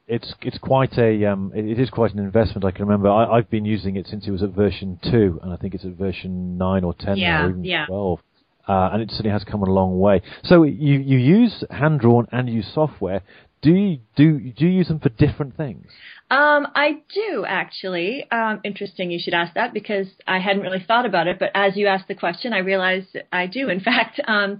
it's 0.09 0.33
it's 0.41 0.57
quite 0.57 0.97
a 0.97 1.25
um, 1.31 1.53
it, 1.55 1.65
it 1.65 1.79
is 1.79 1.89
quite 1.89 2.13
an 2.13 2.19
investment. 2.19 2.65
I 2.65 2.71
can 2.71 2.85
remember 2.85 3.09
I, 3.09 3.37
have 3.37 3.49
been 3.49 3.63
using 3.63 3.95
it 3.95 4.07
since 4.07 4.27
it 4.27 4.31
was 4.31 4.41
at 4.41 4.49
version 4.49 4.99
two, 5.03 5.39
and 5.43 5.53
I 5.53 5.55
think 5.55 5.75
it's 5.75 5.85
at 5.85 5.91
version 5.91 6.57
nine 6.57 6.83
or 6.83 6.95
ten 6.95 7.17
yeah, 7.17 7.43
now, 7.43 7.49
even 7.49 7.63
yeah. 7.63 7.85
twelve. 7.85 8.19
Uh, 8.67 8.89
and 8.93 9.01
it 9.01 9.09
certainly 9.09 9.31
has 9.31 9.43
come 9.43 9.63
a 9.63 9.69
long 9.69 9.99
way. 9.99 10.21
So 10.43 10.63
you 10.63 10.99
you 10.99 11.17
use 11.17 11.63
hand 11.69 12.01
drawn 12.01 12.27
and 12.31 12.49
use 12.49 12.69
software. 12.73 13.21
Do 13.61 13.71
you 13.71 13.99
do 14.15 14.39
do 14.39 14.65
you 14.65 14.71
use 14.71 14.87
them 14.87 14.99
for 14.99 15.09
different 15.09 15.55
things? 15.55 15.85
Um, 16.31 16.67
I 16.75 17.01
do 17.13 17.43
actually. 17.47 18.29
Um, 18.31 18.61
interesting, 18.63 19.09
you 19.09 19.19
should 19.19 19.33
ask 19.33 19.55
that 19.55 19.73
because 19.73 20.07
I 20.27 20.39
hadn't 20.39 20.61
really 20.61 20.83
thought 20.87 21.05
about 21.05 21.27
it. 21.27 21.39
But 21.39 21.51
as 21.55 21.75
you 21.75 21.87
asked 21.87 22.07
the 22.07 22.15
question, 22.15 22.53
I 22.53 22.59
realized 22.59 23.17
I 23.31 23.47
do. 23.47 23.69
In 23.69 23.79
fact, 23.89 24.21
um, 24.27 24.59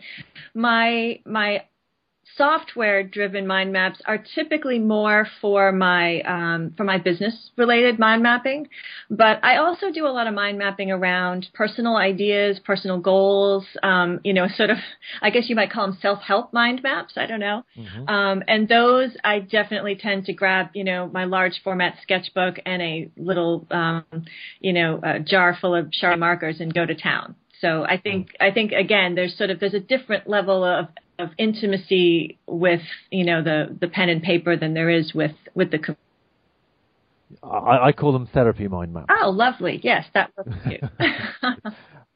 my 0.53 1.19
my 1.25 1.63
software 2.39 3.03
driven 3.03 3.45
mind 3.45 3.73
maps 3.73 3.99
are 4.05 4.17
typically 4.33 4.79
more 4.79 5.27
for 5.41 5.73
my 5.73 6.21
um, 6.21 6.73
for 6.77 6.85
my 6.85 6.97
business 6.97 7.51
related 7.57 7.99
mind 7.99 8.23
mapping 8.23 8.65
but 9.09 9.43
i 9.43 9.57
also 9.57 9.91
do 9.91 10.07
a 10.07 10.13
lot 10.17 10.25
of 10.25 10.33
mind 10.33 10.57
mapping 10.57 10.89
around 10.89 11.45
personal 11.53 11.97
ideas 11.97 12.57
personal 12.63 12.97
goals 12.97 13.65
um, 13.83 14.21
you 14.23 14.33
know 14.33 14.47
sort 14.55 14.69
of 14.69 14.77
i 15.21 15.29
guess 15.29 15.49
you 15.49 15.55
might 15.55 15.69
call 15.69 15.85
them 15.85 15.97
self-help 16.01 16.53
mind 16.53 16.81
maps 16.81 17.15
i 17.17 17.25
don't 17.25 17.41
know 17.41 17.61
mm-hmm. 17.77 18.07
um, 18.07 18.41
and 18.47 18.69
those 18.69 19.09
i 19.25 19.39
definitely 19.39 19.97
tend 19.99 20.25
to 20.25 20.31
grab 20.31 20.67
you 20.73 20.85
know 20.85 21.09
my 21.13 21.25
large 21.25 21.59
format 21.61 21.95
sketchbook 22.01 22.55
and 22.65 22.81
a 22.81 23.11
little 23.17 23.67
um, 23.69 24.05
you 24.61 24.71
know 24.71 25.01
jar 25.25 25.57
full 25.59 25.75
of 25.75 25.87
Sharpie 25.87 26.19
markers 26.19 26.61
and 26.61 26.73
go 26.73 26.85
to 26.85 26.95
town 26.95 27.35
so 27.61 27.83
I 27.83 27.97
think 27.97 28.29
I 28.39 28.51
think 28.51 28.71
again 28.71 29.15
there's 29.15 29.37
sort 29.37 29.49
of 29.49 29.59
there's 29.59 29.73
a 29.73 29.79
different 29.79 30.27
level 30.27 30.63
of 30.63 30.87
of 31.17 31.29
intimacy 31.37 32.39
with 32.47 32.81
you 33.11 33.25
know 33.25 33.43
the 33.43 33.75
the 33.79 33.87
pen 33.87 34.09
and 34.09 34.23
paper 34.23 34.55
than 34.55 34.73
there 34.73 34.89
is 34.89 35.13
with 35.13 35.35
with 35.53 35.71
the. 35.71 35.95
I, 37.43 37.87
I 37.87 37.91
call 37.91 38.11
them 38.11 38.27
therapy 38.33 38.67
mind 38.67 38.93
maps. 38.93 39.07
Oh, 39.09 39.29
lovely! 39.29 39.79
Yes, 39.83 40.05
that 40.13 40.31
works 40.35 40.49
too. 40.63 40.79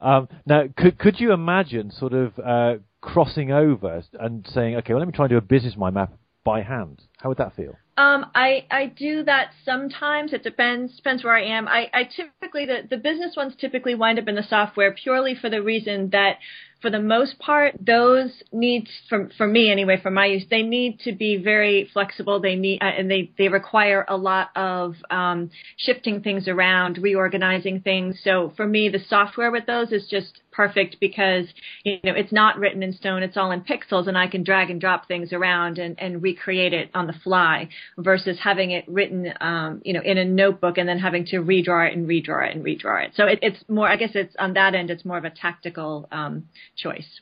um, 0.00 0.28
now, 0.46 0.64
could 0.76 0.98
could 0.98 1.20
you 1.20 1.32
imagine 1.32 1.92
sort 1.92 2.14
of 2.14 2.38
uh, 2.38 2.74
crossing 3.00 3.52
over 3.52 4.02
and 4.18 4.46
saying, 4.52 4.76
okay, 4.76 4.92
well, 4.92 5.00
let 5.00 5.06
me 5.06 5.12
try 5.12 5.26
and 5.26 5.30
do 5.30 5.36
a 5.36 5.42
business 5.42 5.76
mind 5.76 5.94
map 5.94 6.12
by 6.44 6.62
hand? 6.62 7.02
How 7.18 7.30
would 7.30 7.38
that 7.38 7.56
feel? 7.56 7.76
Um, 7.96 8.26
I 8.34 8.66
I 8.70 8.86
do 8.86 9.22
that 9.24 9.50
sometimes. 9.64 10.32
It 10.32 10.42
depends 10.42 10.96
depends 10.96 11.22
where 11.22 11.34
I 11.34 11.44
am. 11.44 11.68
I, 11.68 11.88
I 11.94 12.04
typically 12.04 12.66
the 12.66 12.82
the 12.88 12.96
business 12.96 13.36
ones 13.36 13.54
typically 13.58 13.94
wind 13.94 14.18
up 14.18 14.26
in 14.26 14.34
the 14.34 14.42
software 14.42 14.92
purely 14.92 15.34
for 15.34 15.48
the 15.48 15.62
reason 15.62 16.10
that 16.10 16.38
for 16.84 16.90
the 16.90 17.00
most 17.00 17.38
part, 17.38 17.74
those 17.80 18.42
needs 18.52 18.90
for 19.08 19.30
for 19.38 19.46
me 19.46 19.70
anyway, 19.70 19.98
for 20.02 20.10
my 20.10 20.26
use, 20.26 20.44
they 20.50 20.60
need 20.60 21.00
to 21.00 21.12
be 21.12 21.36
very 21.42 21.88
flexible. 21.94 22.40
They 22.40 22.56
need 22.56 22.82
uh, 22.82 22.86
and 22.98 23.10
they 23.10 23.30
they 23.38 23.48
require 23.48 24.04
a 24.06 24.18
lot 24.18 24.50
of 24.54 24.96
um, 25.08 25.50
shifting 25.78 26.20
things 26.20 26.46
around, 26.46 26.98
reorganizing 26.98 27.80
things. 27.80 28.20
So 28.22 28.52
for 28.54 28.66
me, 28.66 28.90
the 28.90 28.98
software 29.08 29.50
with 29.50 29.64
those 29.64 29.92
is 29.92 30.06
just 30.10 30.40
perfect 30.54 30.96
because 31.00 31.46
you 31.84 31.98
know 32.04 32.14
it's 32.14 32.32
not 32.32 32.58
written 32.58 32.82
in 32.82 32.92
stone; 32.92 33.22
it's 33.22 33.36
all 33.36 33.50
in 33.50 33.62
pixels, 33.62 34.06
and 34.06 34.16
I 34.16 34.26
can 34.28 34.42
drag 34.42 34.70
and 34.70 34.80
drop 34.80 35.08
things 35.08 35.32
around 35.32 35.78
and 35.78 35.98
and 36.00 36.22
recreate 36.22 36.72
it 36.72 36.90
on 36.94 37.06
the 37.06 37.12
fly. 37.12 37.68
Versus 37.98 38.38
having 38.42 38.70
it 38.70 38.84
written, 38.88 39.32
um, 39.40 39.82
you 39.84 39.92
know, 39.92 40.00
in 40.02 40.18
a 40.18 40.24
notebook 40.24 40.78
and 40.78 40.88
then 40.88 40.98
having 40.98 41.24
to 41.26 41.36
redraw 41.36 41.88
it 41.88 41.96
and 41.96 42.08
redraw 42.08 42.48
it 42.48 42.54
and 42.54 42.64
redraw 42.64 43.04
it. 43.04 43.12
So 43.14 43.26
it, 43.26 43.38
it's 43.42 43.62
more, 43.68 43.88
I 43.88 43.96
guess, 43.96 44.10
it's 44.14 44.34
on 44.38 44.54
that 44.54 44.74
end, 44.74 44.90
it's 44.90 45.04
more 45.04 45.18
of 45.18 45.24
a 45.24 45.30
tactical 45.30 46.08
um, 46.10 46.48
choice. 46.76 47.20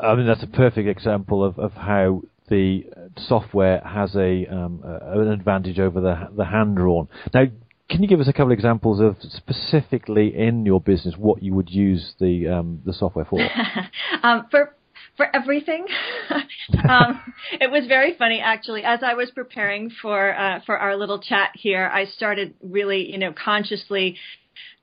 I 0.00 0.14
mean, 0.14 0.26
that's 0.26 0.42
a 0.42 0.48
perfect 0.48 0.88
example 0.88 1.44
of, 1.44 1.58
of 1.58 1.72
how 1.72 2.22
the 2.48 2.84
software 3.16 3.80
has 3.80 4.14
a 4.16 4.46
um, 4.46 4.82
an 4.84 5.28
advantage 5.28 5.78
over 5.78 6.00
the 6.00 6.28
the 6.36 6.44
hand 6.44 6.76
drawn. 6.76 7.08
Now, 7.32 7.44
can 7.90 8.02
you 8.02 8.08
give 8.08 8.20
us 8.20 8.28
a 8.28 8.32
couple 8.32 8.46
of 8.46 8.52
examples 8.52 9.00
of 9.00 9.16
specifically 9.20 10.36
in 10.36 10.64
your 10.64 10.80
business 10.80 11.14
what 11.16 11.42
you 11.42 11.54
would 11.54 11.70
use 11.70 12.14
the 12.18 12.48
um, 12.48 12.80
the 12.84 12.92
software 12.92 13.24
for? 13.24 13.40
um, 14.22 14.46
for 14.50 14.74
for 15.16 15.34
everything. 15.34 15.86
um, 16.88 17.20
it 17.52 17.70
was 17.70 17.86
very 17.86 18.16
funny 18.16 18.40
actually. 18.40 18.82
As 18.84 19.00
I 19.02 19.14
was 19.14 19.30
preparing 19.30 19.90
for 20.02 20.34
uh, 20.34 20.60
for 20.64 20.78
our 20.78 20.96
little 20.96 21.20
chat 21.20 21.50
here, 21.54 21.90
I 21.92 22.06
started 22.06 22.54
really, 22.62 23.10
you 23.10 23.18
know, 23.18 23.32
consciously 23.32 24.16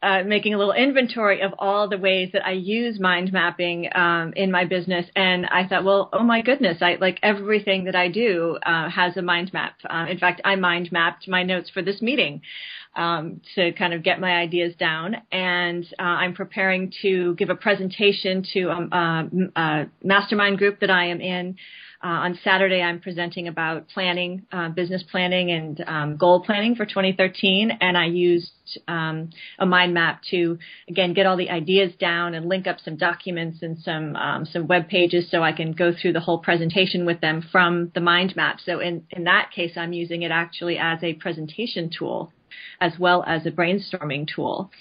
uh, 0.04 0.24
making 0.26 0.54
a 0.54 0.58
little 0.58 0.74
inventory 0.74 1.42
of 1.42 1.54
all 1.60 1.88
the 1.88 1.98
ways 1.98 2.30
that 2.34 2.46
I 2.46 2.52
use 2.54 3.00
mind 3.00 3.32
mapping 3.32 3.88
um, 3.94 4.34
in 4.36 4.52
my 4.52 4.66
business, 4.66 5.06
and 5.16 5.46
I 5.46 5.68
thought, 5.68 5.84
well, 5.84 6.10
oh 6.12 6.24
my 6.24 6.42
goodness, 6.42 6.78
I 6.82 6.98
like 7.00 7.20
everything 7.22 7.86
that 7.86 7.96
I 7.96 8.08
do 8.08 8.58
uh, 8.66 8.90
has 8.90 9.16
a 9.16 9.22
mind 9.22 9.54
map. 9.54 9.76
Uh, 9.88 10.08
in 10.10 10.18
fact, 10.18 10.42
I 10.44 10.56
mind 10.56 10.92
mapped 10.92 11.28
my 11.28 11.44
notes 11.44 11.70
for 11.70 11.82
this 11.82 12.02
meeting 12.02 12.42
um, 12.96 13.42
to 13.56 13.72
kind 13.74 13.94
of 13.94 14.04
get 14.04 14.20
my 14.20 14.32
ideas 14.32 14.76
down, 14.76 15.16
and 15.32 15.86
uh, 15.98 16.04
I'm 16.04 16.34
preparing 16.34 16.92
to 17.02 17.36
give 17.36 17.50
a 17.50 17.56
presentation 17.56 18.46
to 18.54 18.70
um, 18.70 18.90
uh, 18.92 19.60
a 19.60 19.86
mastermind 20.04 20.58
group 20.58 20.82
that 20.82 20.90
I 20.90 21.06
am 21.08 21.22
in. 21.22 21.56
Uh, 22.04 22.26
on 22.26 22.40
Saturday, 22.44 22.82
I'm 22.82 23.00
presenting 23.00 23.48
about 23.48 23.88
planning, 23.90 24.48
uh, 24.52 24.70
business 24.70 25.04
planning, 25.04 25.52
and 25.52 25.84
um, 25.88 26.18
goal 26.18 26.44
planning 26.44 26.74
for 26.74 26.84
2013, 26.84 27.78
and 27.80 27.96
I 27.96 28.08
used 28.08 28.52
um, 28.88 29.30
a 29.60 29.68
mind 29.68 29.94
map 29.94 30.22
to 30.32 30.58
again 30.90 31.14
get 31.14 31.28
all 31.28 31.38
the 31.38 31.52
ideas 31.52 31.94
down 32.00 32.34
and 32.34 32.50
link 32.50 32.66
up 32.66 32.78
some 32.84 32.98
documents 32.98 33.60
and 33.62 33.78
some 33.80 34.16
um, 34.16 34.46
some 34.46 34.66
web 34.66 34.90
pages 34.90 35.30
so 35.30 35.44
I 35.44 35.52
can 35.52 35.74
go 35.74 35.94
through 35.94 36.14
the 36.14 36.20
whole 36.20 36.40
presentation 36.40 37.06
with 37.06 37.22
them 37.22 37.48
from 37.52 37.92
the 37.94 38.02
mind 38.02 38.36
map. 38.36 38.60
So 38.66 38.80
in 38.80 39.06
in 39.12 39.26
that 39.26 39.52
case, 39.56 39.74
I'm 39.78 39.94
using 39.94 40.24
it 40.24 40.32
actually 40.32 40.80
as 40.80 41.04
a 41.04 41.14
presentation 41.14 41.92
tool 41.96 42.34
as 42.80 42.94
well 43.00 43.24
as 43.28 43.46
a 43.46 43.52
brainstorming 43.52 44.28
tool. 44.28 44.72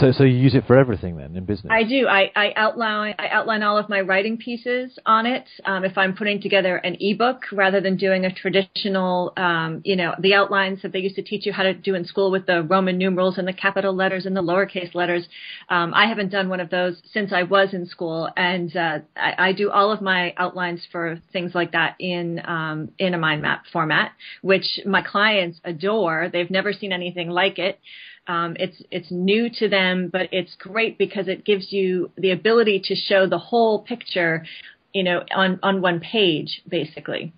So, 0.00 0.12
so 0.12 0.24
you 0.24 0.36
use 0.36 0.54
it 0.54 0.66
for 0.66 0.78
everything 0.78 1.16
then 1.16 1.36
in 1.36 1.44
business? 1.44 1.70
I 1.70 1.82
do. 1.82 2.06
I, 2.06 2.30
I 2.34 2.52
outline 2.56 3.16
I 3.18 3.28
outline 3.28 3.62
all 3.62 3.76
of 3.76 3.88
my 3.88 4.00
writing 4.00 4.38
pieces 4.38 4.98
on 5.04 5.26
it. 5.26 5.44
Um, 5.64 5.84
if 5.84 5.98
I'm 5.98 6.16
putting 6.16 6.40
together 6.40 6.76
an 6.76 6.96
ebook 7.00 7.42
rather 7.52 7.80
than 7.80 7.96
doing 7.96 8.24
a 8.24 8.32
traditional, 8.32 9.32
um, 9.36 9.82
you 9.84 9.96
know, 9.96 10.14
the 10.20 10.34
outlines 10.34 10.80
that 10.82 10.92
they 10.92 11.00
used 11.00 11.16
to 11.16 11.22
teach 11.22 11.44
you 11.44 11.52
how 11.52 11.64
to 11.64 11.74
do 11.74 11.94
in 11.94 12.04
school 12.04 12.30
with 12.30 12.46
the 12.46 12.62
Roman 12.62 12.96
numerals 12.96 13.36
and 13.36 13.46
the 13.46 13.52
capital 13.52 13.94
letters 13.94 14.26
and 14.26 14.36
the 14.36 14.42
lowercase 14.42 14.94
letters. 14.94 15.26
Um, 15.68 15.92
I 15.92 16.06
haven't 16.06 16.30
done 16.30 16.48
one 16.48 16.60
of 16.60 16.70
those 16.70 17.02
since 17.12 17.32
I 17.32 17.42
was 17.42 17.74
in 17.74 17.86
school, 17.86 18.28
and 18.36 18.74
uh, 18.76 19.00
I, 19.16 19.48
I 19.48 19.52
do 19.52 19.70
all 19.70 19.92
of 19.92 20.00
my 20.00 20.34
outlines 20.36 20.86
for 20.92 21.20
things 21.32 21.54
like 21.54 21.72
that 21.72 21.96
in 21.98 22.40
um, 22.46 22.92
in 22.98 23.12
a 23.12 23.18
mind 23.18 23.42
map 23.42 23.64
format, 23.72 24.12
which 24.40 24.80
my 24.86 25.02
clients 25.02 25.60
adore. 25.64 26.30
They've 26.32 26.50
never 26.50 26.72
seen 26.72 26.92
anything 26.92 27.28
like 27.28 27.58
it. 27.58 27.80
Um, 28.26 28.56
it's 28.58 28.82
it's 28.90 29.10
new 29.10 29.50
to 29.58 29.68
them, 29.68 30.08
but 30.12 30.28
it's 30.32 30.54
great 30.58 30.96
because 30.96 31.28
it 31.28 31.44
gives 31.44 31.72
you 31.72 32.10
the 32.16 32.30
ability 32.30 32.80
to 32.84 32.94
show 32.94 33.26
the 33.26 33.38
whole 33.38 33.82
picture, 33.82 34.44
you 34.92 35.02
know, 35.02 35.24
on 35.34 35.58
on 35.62 35.82
one 35.82 36.00
page, 36.00 36.62
basically. 36.68 37.32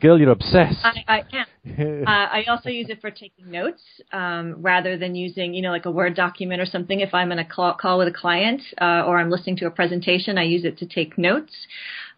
Girl, 0.00 0.18
you're 0.18 0.30
obsessed. 0.30 0.78
I, 0.82 1.04
I 1.06 1.22
am. 1.32 2.04
uh, 2.06 2.10
I 2.10 2.44
also 2.48 2.70
use 2.70 2.88
it 2.88 3.00
for 3.00 3.10
taking 3.10 3.50
notes 3.50 3.82
um, 4.12 4.56
rather 4.62 4.96
than 4.96 5.14
using, 5.14 5.54
you 5.54 5.62
know, 5.62 5.70
like 5.70 5.84
a 5.84 5.90
Word 5.90 6.14
document 6.14 6.60
or 6.60 6.66
something. 6.66 7.00
If 7.00 7.12
I'm 7.12 7.32
in 7.32 7.38
a 7.38 7.44
call, 7.44 7.74
call 7.74 7.98
with 7.98 8.08
a 8.08 8.12
client 8.12 8.62
uh, 8.80 9.04
or 9.06 9.18
I'm 9.18 9.30
listening 9.30 9.56
to 9.58 9.66
a 9.66 9.70
presentation, 9.70 10.38
I 10.38 10.44
use 10.44 10.64
it 10.64 10.78
to 10.78 10.86
take 10.86 11.18
notes. 11.18 11.52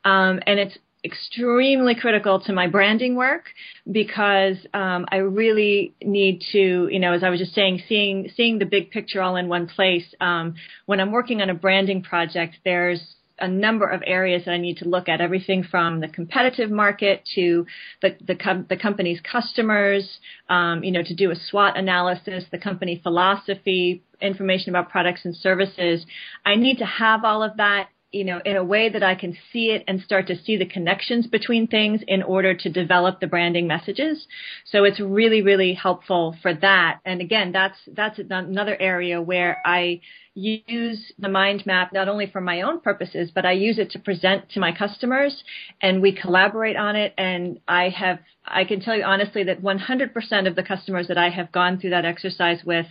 Um, 0.04 0.40
and 0.46 0.60
it's 0.60 0.78
extremely 1.08 1.94
critical 1.94 2.40
to 2.40 2.52
my 2.52 2.66
branding 2.66 3.14
work 3.16 3.44
because 3.90 4.56
um, 4.74 5.06
I 5.10 5.16
really 5.16 5.94
need 6.02 6.42
to, 6.52 6.88
you 6.90 6.98
know, 6.98 7.12
as 7.12 7.24
I 7.24 7.30
was 7.30 7.40
just 7.40 7.54
saying, 7.54 7.82
seeing 7.88 8.30
seeing 8.36 8.58
the 8.58 8.66
big 8.66 8.90
picture 8.90 9.22
all 9.22 9.36
in 9.36 9.48
one 9.48 9.66
place. 9.68 10.06
Um, 10.20 10.54
when 10.86 11.00
I'm 11.00 11.12
working 11.12 11.40
on 11.40 11.50
a 11.50 11.54
branding 11.54 12.02
project, 12.02 12.56
there's 12.64 13.00
a 13.40 13.48
number 13.48 13.86
of 13.86 14.02
areas 14.06 14.44
that 14.44 14.50
I 14.50 14.58
need 14.58 14.78
to 14.78 14.88
look 14.88 15.08
at. 15.08 15.20
Everything 15.20 15.62
from 15.62 16.00
the 16.00 16.08
competitive 16.08 16.70
market 16.70 17.22
to 17.34 17.66
the 18.02 18.16
the, 18.26 18.34
com- 18.34 18.66
the 18.68 18.76
company's 18.76 19.20
customers, 19.20 20.18
um, 20.48 20.84
you 20.84 20.92
know, 20.92 21.02
to 21.02 21.14
do 21.14 21.30
a 21.30 21.36
SWOT 21.36 21.76
analysis, 21.76 22.44
the 22.50 22.58
company 22.58 23.00
philosophy, 23.02 24.02
information 24.20 24.70
about 24.70 24.90
products 24.90 25.24
and 25.24 25.34
services. 25.36 26.04
I 26.44 26.56
need 26.56 26.78
to 26.78 26.86
have 26.86 27.24
all 27.24 27.42
of 27.42 27.56
that 27.56 27.88
you 28.10 28.24
know, 28.24 28.40
in 28.44 28.56
a 28.56 28.64
way 28.64 28.88
that 28.88 29.02
I 29.02 29.14
can 29.14 29.36
see 29.52 29.66
it 29.66 29.84
and 29.86 30.00
start 30.00 30.28
to 30.28 30.36
see 30.36 30.56
the 30.56 30.64
connections 30.64 31.26
between 31.26 31.66
things 31.66 32.00
in 32.06 32.22
order 32.22 32.54
to 32.54 32.70
develop 32.70 33.20
the 33.20 33.26
branding 33.26 33.66
messages. 33.66 34.26
So 34.64 34.84
it's 34.84 34.98
really, 34.98 35.42
really 35.42 35.74
helpful 35.74 36.34
for 36.40 36.54
that. 36.54 37.00
And 37.04 37.20
again, 37.20 37.52
that's, 37.52 37.76
that's 37.92 38.18
another 38.18 38.76
area 38.80 39.20
where 39.20 39.58
I 39.64 40.00
use 40.38 41.12
the 41.18 41.28
mind 41.28 41.66
map 41.66 41.92
not 41.92 42.08
only 42.08 42.30
for 42.30 42.40
my 42.40 42.62
own 42.62 42.80
purposes, 42.80 43.30
but 43.34 43.44
I 43.44 43.52
use 43.52 43.78
it 43.78 43.90
to 43.90 43.98
present 43.98 44.48
to 44.50 44.60
my 44.60 44.72
customers 44.72 45.42
and 45.82 46.00
we 46.00 46.12
collaborate 46.12 46.76
on 46.76 46.94
it. 46.94 47.12
And 47.18 47.58
I 47.66 47.88
have, 47.88 48.20
I 48.44 48.64
can 48.64 48.80
tell 48.80 48.96
you 48.96 49.02
honestly 49.02 49.42
that 49.44 49.60
100% 49.60 50.46
of 50.46 50.54
the 50.54 50.62
customers 50.62 51.08
that 51.08 51.18
I 51.18 51.30
have 51.30 51.50
gone 51.50 51.80
through 51.80 51.90
that 51.90 52.04
exercise 52.04 52.60
with 52.64 52.86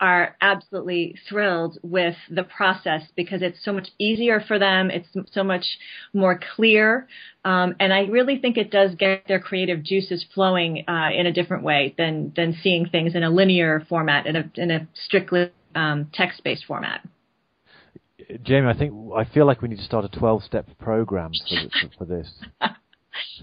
are 0.00 0.36
absolutely 0.40 1.16
thrilled 1.28 1.78
with 1.82 2.14
the 2.30 2.44
process 2.44 3.02
because 3.16 3.42
it's 3.42 3.64
so 3.64 3.72
much 3.72 3.88
easier 3.98 4.40
for 4.46 4.58
them. 4.60 4.90
It's 4.90 5.08
so 5.32 5.42
much 5.42 5.64
more 6.12 6.38
clear. 6.54 7.08
Um, 7.44 7.74
and 7.80 7.92
I 7.92 8.02
really 8.02 8.38
think 8.38 8.56
it 8.56 8.70
does 8.70 8.94
get 8.94 9.26
their 9.26 9.40
creative 9.40 9.82
juices 9.82 10.24
flowing 10.32 10.84
uh, 10.86 11.08
in 11.12 11.26
a 11.26 11.32
different 11.32 11.64
way 11.64 11.94
than 11.98 12.32
than 12.36 12.56
seeing 12.62 12.88
things 12.88 13.16
in 13.16 13.24
a 13.24 13.30
linear 13.30 13.84
format 13.88 14.26
in 14.26 14.36
a 14.36 14.50
in 14.54 14.70
a 14.70 14.86
strictly 14.94 15.50
um, 15.74 16.10
text-based 16.12 16.64
format. 16.66 17.06
Jamie, 18.42 18.68
I 18.68 18.74
think 18.74 18.92
I 19.16 19.24
feel 19.24 19.46
like 19.46 19.62
we 19.62 19.68
need 19.68 19.78
to 19.78 19.84
start 19.84 20.04
a 20.04 20.08
12-step 20.08 20.78
program 20.78 21.32
for, 21.48 21.56
for, 21.56 21.98
for 21.98 22.04
this. 22.04 22.32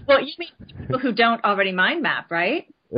well, 0.08 0.20
you 0.20 0.32
mean 0.38 0.48
people 0.80 0.98
who 0.98 1.12
don't 1.12 1.44
already 1.44 1.72
mind 1.72 2.02
map, 2.02 2.30
right? 2.30 2.66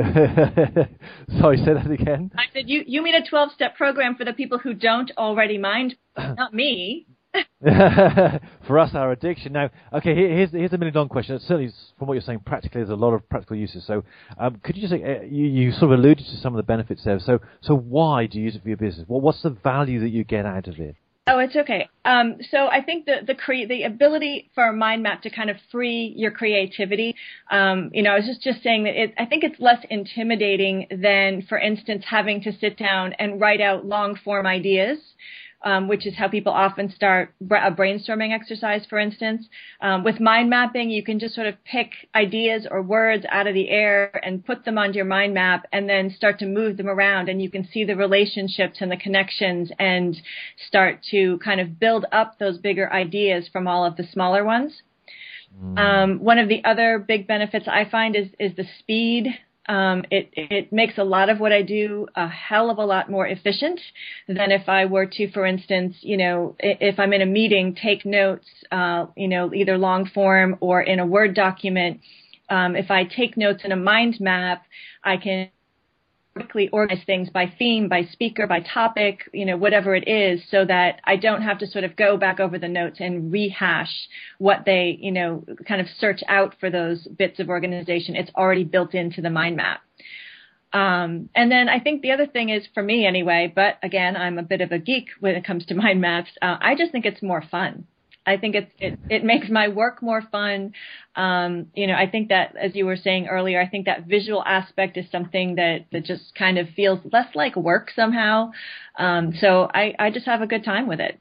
Sorry, 1.39 1.57
say 1.57 1.73
that 1.73 1.89
again. 1.91 2.31
I 2.35 2.45
said 2.51 2.63
you 2.67 2.83
you 2.87 3.03
mean 3.03 3.13
a 3.13 3.21
12-step 3.21 3.75
program 3.75 4.15
for 4.15 4.25
the 4.25 4.33
people 4.33 4.57
who 4.57 4.73
don't 4.73 5.11
already 5.17 5.59
mind, 5.59 5.95
not 6.17 6.53
me. 6.53 7.05
for 8.67 8.79
us, 8.79 8.93
our 8.93 9.11
addiction. 9.11 9.53
Now, 9.53 9.69
okay, 9.93 10.13
here's 10.13 10.51
here's 10.51 10.73
a 10.73 10.77
million 10.77 10.93
dollar 10.93 11.07
question. 11.07 11.39
Certainly, 11.39 11.71
from 11.97 12.07
what 12.07 12.15
you're 12.15 12.21
saying, 12.21 12.41
practically, 12.45 12.81
there's 12.81 12.89
a 12.89 12.95
lot 12.95 13.13
of 13.13 13.27
practical 13.29 13.55
uses. 13.55 13.85
So, 13.87 14.03
um, 14.37 14.59
could 14.63 14.75
you 14.75 14.81
just 14.81 14.93
uh, 14.93 15.21
you, 15.21 15.45
you 15.45 15.71
sort 15.71 15.93
of 15.93 15.99
alluded 15.99 16.25
to 16.25 16.37
some 16.37 16.53
of 16.53 16.57
the 16.57 16.63
benefits 16.63 17.03
there. 17.05 17.19
So, 17.19 17.39
so 17.61 17.75
why 17.75 18.27
do 18.27 18.37
you 18.37 18.45
use 18.45 18.55
it 18.55 18.63
for 18.63 18.67
your 18.67 18.77
business? 18.77 19.05
Well, 19.07 19.21
what's 19.21 19.41
the 19.41 19.51
value 19.51 19.99
that 20.01 20.09
you 20.09 20.23
get 20.23 20.45
out 20.45 20.67
of 20.67 20.79
it? 20.79 20.95
Oh, 21.25 21.39
it's 21.39 21.55
okay. 21.55 21.87
Um, 22.03 22.35
so 22.51 22.67
I 22.67 22.81
think 22.81 23.05
the 23.05 23.21
the 23.25 23.33
cre- 23.33 23.65
the 23.67 23.83
ability 23.83 24.51
for 24.53 24.65
a 24.65 24.73
mind 24.73 25.03
map 25.03 25.21
to 25.21 25.29
kind 25.29 25.49
of 25.49 25.55
free 25.71 26.13
your 26.17 26.31
creativity. 26.31 27.15
Um, 27.49 27.91
you 27.93 28.03
know, 28.03 28.11
I 28.11 28.17
was 28.17 28.25
just 28.25 28.41
just 28.41 28.61
saying 28.61 28.83
that 28.83 29.01
it, 29.01 29.13
I 29.17 29.25
think 29.25 29.45
it's 29.45 29.59
less 29.59 29.79
intimidating 29.89 30.87
than, 30.91 31.43
for 31.47 31.57
instance, 31.57 32.03
having 32.09 32.41
to 32.41 32.51
sit 32.51 32.77
down 32.77 33.13
and 33.13 33.39
write 33.39 33.61
out 33.61 33.85
long 33.85 34.19
form 34.23 34.45
ideas 34.45 34.99
um, 35.63 35.87
which 35.87 36.05
is 36.05 36.15
how 36.15 36.27
people 36.27 36.51
often 36.51 36.91
start 36.91 37.33
a 37.41 37.71
brainstorming 37.71 38.33
exercise, 38.33 38.85
for 38.89 38.99
instance. 38.99 39.47
Um, 39.81 40.03
with 40.03 40.19
mind 40.19 40.49
mapping, 40.49 40.89
you 40.89 41.03
can 41.03 41.19
just 41.19 41.35
sort 41.35 41.47
of 41.47 41.55
pick 41.63 41.91
ideas 42.15 42.67
or 42.69 42.81
words 42.81 43.25
out 43.29 43.47
of 43.47 43.53
the 43.53 43.69
air 43.69 44.19
and 44.25 44.45
put 44.45 44.65
them 44.65 44.77
onto 44.77 44.95
your 44.95 45.05
mind 45.05 45.33
map 45.33 45.65
and 45.71 45.87
then 45.87 46.09
start 46.09 46.39
to 46.39 46.45
move 46.45 46.77
them 46.77 46.87
around 46.87 47.29
and 47.29 47.41
you 47.41 47.49
can 47.49 47.67
see 47.67 47.83
the 47.85 47.95
relationships 47.95 48.77
and 48.81 48.91
the 48.91 48.97
connections 48.97 49.71
and 49.79 50.21
start 50.67 50.99
to 51.11 51.39
kind 51.39 51.61
of 51.61 51.79
build 51.79 52.05
up 52.11 52.37
those 52.39 52.57
bigger 52.57 52.91
ideas 52.91 53.47
from 53.51 53.67
all 53.67 53.85
of 53.85 53.95
the 53.95 54.07
smaller 54.11 54.43
ones. 54.43 54.81
Mm. 55.61 55.77
Um, 55.79 56.19
one 56.19 56.39
of 56.39 56.49
the 56.49 56.63
other 56.65 56.99
big 56.99 57.27
benefits 57.27 57.67
I 57.67 57.85
find 57.89 58.15
is, 58.15 58.27
is 58.39 58.55
the 58.55 58.65
speed 58.79 59.27
um, 59.69 60.03
it, 60.11 60.29
it 60.33 60.73
makes 60.73 60.97
a 60.97 61.03
lot 61.03 61.29
of 61.29 61.39
what 61.39 61.53
I 61.53 61.61
do 61.61 62.07
a 62.15 62.27
hell 62.27 62.69
of 62.69 62.77
a 62.77 62.85
lot 62.85 63.09
more 63.09 63.25
efficient 63.25 63.79
than 64.27 64.51
if 64.51 64.67
I 64.67 64.85
were 64.85 65.05
to, 65.05 65.31
for 65.31 65.45
instance, 65.45 65.95
you 66.01 66.17
know, 66.17 66.55
if 66.59 66.99
I'm 66.99 67.13
in 67.13 67.21
a 67.21 67.25
meeting, 67.25 67.75
take 67.75 68.05
notes, 68.05 68.47
uh, 68.71 69.05
you 69.15 69.27
know, 69.27 69.53
either 69.53 69.77
long 69.77 70.05
form 70.05 70.57
or 70.59 70.81
in 70.81 70.99
a 70.99 71.05
Word 71.05 71.33
document. 71.33 72.01
Um, 72.49 72.75
if 72.75 72.91
I 72.91 73.05
take 73.05 73.37
notes 73.37 73.61
in 73.63 73.71
a 73.71 73.77
mind 73.77 74.19
map, 74.19 74.63
I 75.03 75.17
can 75.17 75.49
quickly 76.35 76.69
organize 76.69 77.03
things 77.05 77.29
by 77.29 77.51
theme, 77.59 77.87
by 77.87 78.03
speaker, 78.11 78.47
by 78.47 78.59
topic, 78.59 79.29
you 79.33 79.45
know, 79.45 79.55
whatever 79.55 79.95
it 79.95 80.07
is, 80.07 80.41
so 80.49 80.65
that 80.65 80.99
I 81.03 81.15
don't 81.15 81.43
have 81.43 81.59
to 81.59 81.67
sort 81.67 81.83
of 81.83 81.95
go 81.95 82.17
back 82.17 82.39
over 82.39 82.57
the 82.57 82.67
notes 82.67 82.97
and 82.99 83.31
rehash 83.31 83.91
what 84.39 84.63
they, 84.65 84.97
you 84.99 85.11
know, 85.11 85.43
kind 85.67 85.79
of 85.79 85.87
search 85.99 86.21
out 86.27 86.55
for 86.59 86.71
those 86.71 87.07
bits 87.07 87.39
of 87.39 87.49
organization. 87.49 88.15
It's 88.15 88.31
already 88.35 88.63
built 88.63 88.95
into 88.95 89.21
the 89.21 89.29
mind 89.29 89.57
map. 89.57 89.81
Um, 90.73 91.29
and 91.35 91.51
then 91.51 91.69
I 91.69 91.79
think 91.79 92.01
the 92.01 92.11
other 92.11 92.25
thing 92.25 92.49
is 92.49 92.65
for 92.73 92.81
me 92.81 93.05
anyway, 93.05 93.51
but 93.53 93.77
again, 93.83 94.17
I'm 94.17 94.39
a 94.39 94.43
bit 94.43 94.61
of 94.61 94.71
a 94.71 94.79
geek 94.79 95.09
when 95.19 95.35
it 95.35 95.45
comes 95.45 95.67
to 95.67 95.75
mind 95.75 96.01
maps. 96.01 96.31
Uh, 96.41 96.57
I 96.59 96.75
just 96.75 96.91
think 96.91 97.05
it's 97.05 97.21
more 97.21 97.43
fun. 97.51 97.85
I 98.25 98.37
think 98.37 98.55
it, 98.55 98.71
it 98.79 98.99
it 99.09 99.23
makes 99.23 99.49
my 99.49 99.67
work 99.67 100.01
more 100.01 100.21
fun. 100.21 100.73
Um, 101.15 101.67
you 101.75 101.87
know, 101.87 101.95
I 101.95 102.09
think 102.09 102.29
that 102.29 102.55
as 102.55 102.75
you 102.75 102.85
were 102.85 102.95
saying 102.95 103.27
earlier, 103.27 103.61
I 103.61 103.67
think 103.67 103.85
that 103.85 104.05
visual 104.05 104.43
aspect 104.45 104.97
is 104.97 105.05
something 105.11 105.55
that 105.55 105.85
that 105.91 106.05
just 106.05 106.33
kind 106.35 106.57
of 106.57 106.69
feels 106.69 106.99
less 107.11 107.27
like 107.35 107.55
work 107.55 107.91
somehow. 107.95 108.51
Um, 108.97 109.33
so 109.39 109.69
I 109.73 109.93
I 109.99 110.09
just 110.11 110.25
have 110.25 110.41
a 110.41 110.47
good 110.47 110.63
time 110.63 110.87
with 110.87 110.99
it. 110.99 111.19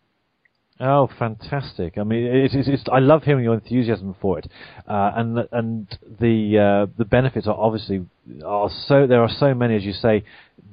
Oh, 0.85 1.09
fantastic! 1.17 1.97
I 1.97 2.03
mean, 2.03 2.25
it's, 2.25 2.55
it's, 2.57 2.67
it's, 2.67 2.83
I 2.93 2.99
love 2.99 3.23
hearing 3.23 3.45
your 3.45 3.55
enthusiasm 3.55 4.17
for 4.21 4.41
it, 4.41 4.49
uh, 4.89 5.13
and 5.15 5.39
and 5.53 5.99
the 6.19 6.59
uh, 6.89 6.93
the 6.99 7.05
benefits 7.05 7.47
are 7.47 7.55
obviously 7.55 8.05
are 8.45 8.69
so 8.89 9.07
there 9.07 9.23
are 9.23 9.31
so 9.31 9.55
many, 9.55 9.77
as 9.77 9.85
you 9.85 9.93
say. 9.93 10.25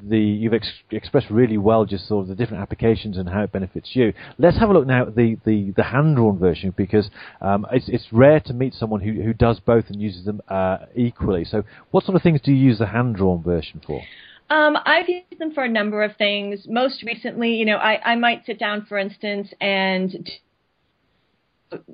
The 0.02 0.18
you've 0.18 0.56
ex- 0.56 0.72
expressed 0.90 1.30
really 1.30 1.58
well 1.60 1.86
just 1.86 2.08
sort 2.08 2.24
of 2.24 2.30
the 2.30 2.36
different 2.36 2.64
applications 2.64 3.18
and 3.18 3.30
how 3.30 3.44
it 3.44 3.52
benefits 3.52 3.92
you. 3.94 4.14
Let's 4.40 4.58
have 4.58 4.72
a 4.72 4.74
look 4.74 4.88
now 4.88 5.06
at 5.06 5.16
the 5.16 5.38
the, 5.46 5.74
the 5.76 5.84
hand 5.84 6.16
drawn 6.16 6.40
version 6.40 6.74
because 6.76 7.12
um, 7.40 7.68
it's 7.72 7.88
it's 7.88 8.08
rare 8.12 8.40
to 8.40 8.54
meet 8.54 8.74
someone 8.74 9.02
who 9.02 9.22
who 9.22 9.34
does 9.34 9.60
both 9.60 9.86
and 9.90 10.02
uses 10.02 10.26
them 10.26 10.42
uh, 10.48 10.78
equally. 10.96 11.46
So, 11.46 11.66
what 11.92 12.04
sort 12.04 12.16
of 12.16 12.24
things 12.24 12.42
do 12.42 12.52
you 12.52 12.58
use 12.58 12.80
the 12.80 12.88
hand 12.88 13.16
drawn 13.16 13.44
version 13.44 13.80
for? 13.86 14.02
Um, 14.50 14.78
I've 14.86 15.08
used 15.08 15.38
them 15.38 15.54
for 15.54 15.64
a 15.64 15.70
number 15.70 16.04
of 16.04 16.16
things. 16.18 16.66
Most 16.68 17.04
recently, 17.04 17.54
you 17.56 17.66
know, 17.66 17.78
I, 17.78 18.14
I 18.14 18.16
might 18.16 18.46
sit 18.46 18.60
down, 18.60 18.86
for 18.88 18.98
instance, 18.98 19.54
and 19.62 20.30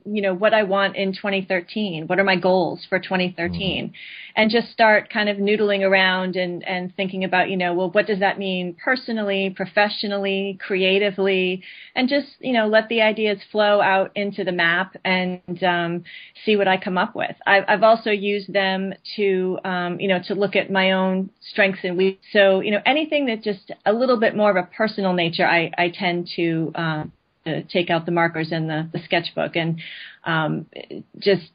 you 0.05 0.21
know, 0.21 0.33
what 0.33 0.53
I 0.53 0.63
want 0.63 0.95
in 0.95 1.13
2013. 1.13 2.07
What 2.07 2.19
are 2.19 2.23
my 2.23 2.35
goals 2.35 2.85
for 2.87 2.99
2013? 2.99 3.85
Mm-hmm. 3.85 3.93
And 4.37 4.51
just 4.51 4.71
start 4.71 5.09
kind 5.09 5.29
of 5.29 5.37
noodling 5.37 5.81
around 5.81 6.35
and, 6.35 6.65
and 6.67 6.95
thinking 6.95 7.23
about, 7.23 7.49
you 7.49 7.57
know, 7.57 7.73
well, 7.73 7.89
what 7.89 8.05
does 8.05 8.19
that 8.19 8.37
mean 8.37 8.75
personally, 8.83 9.53
professionally, 9.55 10.57
creatively, 10.65 11.63
and 11.95 12.09
just, 12.09 12.27
you 12.39 12.53
know, 12.53 12.67
let 12.67 12.89
the 12.89 13.01
ideas 13.01 13.39
flow 13.51 13.81
out 13.81 14.11
into 14.15 14.43
the 14.43 14.51
map 14.51 14.95
and 15.05 15.63
um, 15.63 16.03
see 16.45 16.55
what 16.55 16.67
I 16.67 16.77
come 16.77 16.97
up 16.97 17.15
with. 17.15 17.35
I've, 17.45 17.63
I've 17.67 17.83
also 17.83 18.11
used 18.11 18.51
them 18.51 18.93
to, 19.15 19.59
um, 19.63 19.99
you 19.99 20.07
know, 20.07 20.19
to 20.27 20.35
look 20.35 20.55
at 20.55 20.71
my 20.71 20.91
own 20.91 21.29
strengths 21.51 21.79
and 21.83 21.97
weaknesses. 21.97 22.25
So, 22.33 22.59
you 22.59 22.71
know, 22.71 22.81
anything 22.85 23.25
that 23.27 23.43
just 23.43 23.71
a 23.85 23.93
little 23.93 24.19
bit 24.19 24.35
more 24.35 24.51
of 24.51 24.57
a 24.57 24.67
personal 24.75 25.13
nature, 25.13 25.45
I, 25.45 25.71
I 25.77 25.93
tend 25.93 26.29
to, 26.35 26.71
um, 26.75 27.11
take 27.69 27.89
out 27.89 28.05
the 28.05 28.11
markers 28.11 28.51
and 28.51 28.69
the, 28.69 28.89
the 28.91 28.99
sketchbook 29.05 29.55
and 29.55 29.81
um, 30.23 30.65
just 31.19 31.51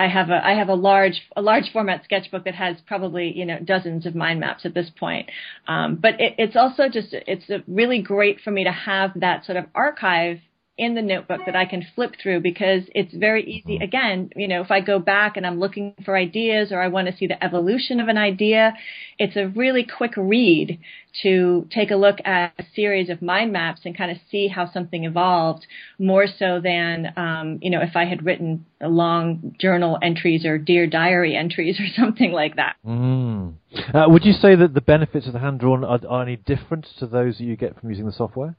I 0.00 0.08
have 0.08 0.30
a 0.30 0.40
I 0.44 0.54
have 0.54 0.68
a 0.68 0.74
large 0.74 1.20
a 1.36 1.42
large 1.42 1.70
format 1.72 2.04
sketchbook 2.04 2.44
that 2.44 2.54
has 2.54 2.76
probably 2.86 3.36
you 3.36 3.44
know 3.44 3.58
dozens 3.58 4.06
of 4.06 4.14
mind 4.14 4.40
maps 4.40 4.64
at 4.64 4.72
this 4.72 4.90
point. 4.98 5.28
Um, 5.68 5.96
but 5.96 6.20
it, 6.20 6.36
it's 6.38 6.56
also 6.56 6.88
just 6.88 7.08
it's 7.12 7.44
really 7.68 8.00
great 8.00 8.40
for 8.40 8.50
me 8.50 8.64
to 8.64 8.72
have 8.72 9.10
that 9.16 9.44
sort 9.44 9.58
of 9.58 9.66
archive 9.74 10.38
in 10.80 10.94
the 10.94 11.02
notebook 11.02 11.42
that 11.44 11.54
I 11.54 11.66
can 11.66 11.84
flip 11.94 12.14
through 12.20 12.40
because 12.40 12.84
it's 12.94 13.12
very 13.12 13.44
easy. 13.44 13.74
Mm-hmm. 13.74 13.82
Again, 13.82 14.30
you 14.34 14.48
know, 14.48 14.62
if 14.62 14.70
I 14.70 14.80
go 14.80 14.98
back 14.98 15.36
and 15.36 15.46
I'm 15.46 15.60
looking 15.60 15.92
for 16.06 16.16
ideas 16.16 16.72
or 16.72 16.80
I 16.80 16.88
want 16.88 17.06
to 17.06 17.14
see 17.14 17.26
the 17.26 17.42
evolution 17.44 18.00
of 18.00 18.08
an 18.08 18.16
idea, 18.16 18.72
it's 19.18 19.36
a 19.36 19.48
really 19.48 19.84
quick 19.84 20.12
read 20.16 20.80
to 21.22 21.68
take 21.70 21.90
a 21.90 21.96
look 21.96 22.16
at 22.24 22.54
a 22.58 22.64
series 22.74 23.10
of 23.10 23.20
mind 23.20 23.52
maps 23.52 23.82
and 23.84 23.94
kind 23.94 24.10
of 24.10 24.16
see 24.30 24.48
how 24.48 24.72
something 24.72 25.04
evolved 25.04 25.66
more 25.98 26.26
so 26.26 26.60
than, 26.62 27.12
um, 27.14 27.58
you 27.60 27.68
know, 27.70 27.82
if 27.82 27.94
I 27.94 28.06
had 28.06 28.24
written 28.24 28.64
long 28.80 29.54
journal 29.60 29.98
entries 30.00 30.46
or 30.46 30.56
dear 30.56 30.86
diary 30.86 31.36
entries 31.36 31.78
or 31.78 31.86
something 31.94 32.32
like 32.32 32.56
that. 32.56 32.76
Mm. 32.86 33.56
Uh, 33.92 34.06
would 34.08 34.24
you 34.24 34.32
say 34.32 34.54
that 34.54 34.72
the 34.72 34.80
benefits 34.80 35.26
of 35.26 35.34
the 35.34 35.40
hand 35.40 35.60
drawn 35.60 35.84
are, 35.84 36.00
are 36.08 36.22
any 36.22 36.36
different 36.36 36.86
to 37.00 37.06
those 37.06 37.36
that 37.36 37.44
you 37.44 37.56
get 37.56 37.78
from 37.78 37.90
using 37.90 38.06
the 38.06 38.12
software? 38.12 38.56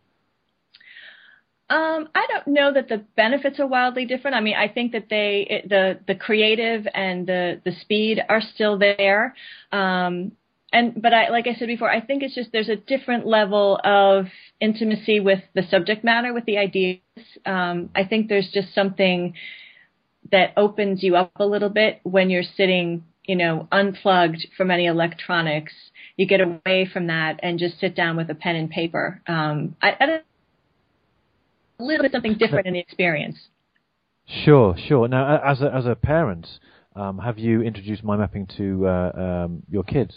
Um, 1.72 2.10
I 2.14 2.28
don't 2.28 2.48
know 2.48 2.74
that 2.74 2.90
the 2.90 3.06
benefits 3.16 3.58
are 3.62 3.66
wildly 3.66 4.06
different. 4.06 4.36
I 4.36 4.42
mean, 4.42 4.56
I 4.58 4.68
think 4.68 4.92
that 4.92 5.06
they 5.10 5.48
it, 5.50 5.70
the 5.70 6.00
the 6.06 6.16
creative 6.16 6.86
and 6.94 7.26
the 7.26 7.62
the 7.64 7.72
speed 7.80 8.22
are 8.28 8.42
still 8.42 8.78
there. 8.78 9.36
Um, 9.72 10.34
and 10.74 11.02
but 11.02 11.14
I 11.14 11.30
like 11.30 11.48
I 11.48 11.54
said 11.54 11.68
before, 11.68 11.90
I 11.90 12.02
think 12.02 12.24
it's 12.24 12.36
just 12.36 12.52
there's 12.52 12.68
a 12.68 12.76
different 12.76 13.26
level 13.26 13.80
of 13.86 14.26
intimacy 14.60 15.22
with 15.22 15.40
the 15.56 15.64
subject 15.64 16.04
matter, 16.04 16.34
with 16.34 16.44
the 16.44 16.58
ideas. 16.58 17.00
Um, 17.46 17.90
I 17.96 18.04
think 18.04 18.28
there's 18.28 18.52
just 18.52 18.76
something 18.76 19.34
that 20.30 20.52
opens 20.58 21.04
you 21.04 21.16
up 21.16 21.32
a 21.38 21.46
little 21.46 21.70
bit 21.70 22.02
when 22.04 22.30
you're 22.30 22.44
sitting, 22.44 23.06
you 23.24 23.38
know, 23.38 23.70
unplugged 23.72 24.46
from 24.58 24.72
any 24.72 24.88
electronics. 24.88 25.74
You 26.18 26.28
get 26.28 26.42
away 26.42 26.90
from 26.92 27.08
that 27.08 27.40
and 27.42 27.58
just 27.60 27.80
sit 27.80 27.96
down 27.96 28.18
with 28.18 28.30
a 28.30 28.36
pen 28.36 28.58
and 28.58 28.70
paper. 28.70 29.22
Um, 29.26 29.78
I, 29.82 29.96
I 29.98 30.06
don't 30.06 30.24
a 31.82 31.86
little 31.86 32.04
bit 32.04 32.12
something 32.12 32.38
different 32.38 32.68
in 32.68 32.74
the 32.74 32.80
experience. 32.80 33.38
Sure, 34.46 34.76
sure. 34.88 35.08
Now, 35.08 35.42
as 35.44 35.62
a, 35.62 35.74
as 35.74 35.86
a 35.86 35.96
parent, 35.96 36.48
um, 36.96 37.18
have 37.20 37.38
you 37.38 37.62
introduced 37.62 38.04
mind 38.04 38.22
mapping 38.22 38.48
to 38.58 38.88
uh, 38.88 39.46
um, 39.46 39.64
your 39.70 39.84
kids? 39.84 40.14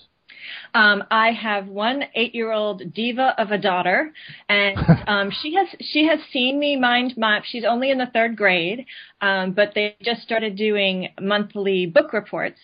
Um, 0.75 1.05
I 1.11 1.31
have 1.31 1.69
one 1.69 2.05
eight-year-old 2.15 2.93
diva 2.93 3.35
of 3.39 3.51
a 3.51 3.59
daughter, 3.59 4.13
and 4.49 4.77
um, 5.07 5.31
she 5.43 5.55
has 5.55 5.69
she 5.81 6.07
has 6.07 6.19
seen 6.33 6.59
me 6.59 6.77
mind 6.77 7.15
map. 7.17 7.45
She's 7.47 7.65
only 7.65 7.91
in 7.91 7.99
the 7.99 8.11
third 8.13 8.37
grade, 8.37 8.85
um, 9.21 9.53
but 9.53 9.73
they 9.75 9.97
just 10.03 10.23
started 10.23 10.57
doing 10.57 11.09
monthly 11.21 11.87
book 11.87 12.13
reports. 12.13 12.59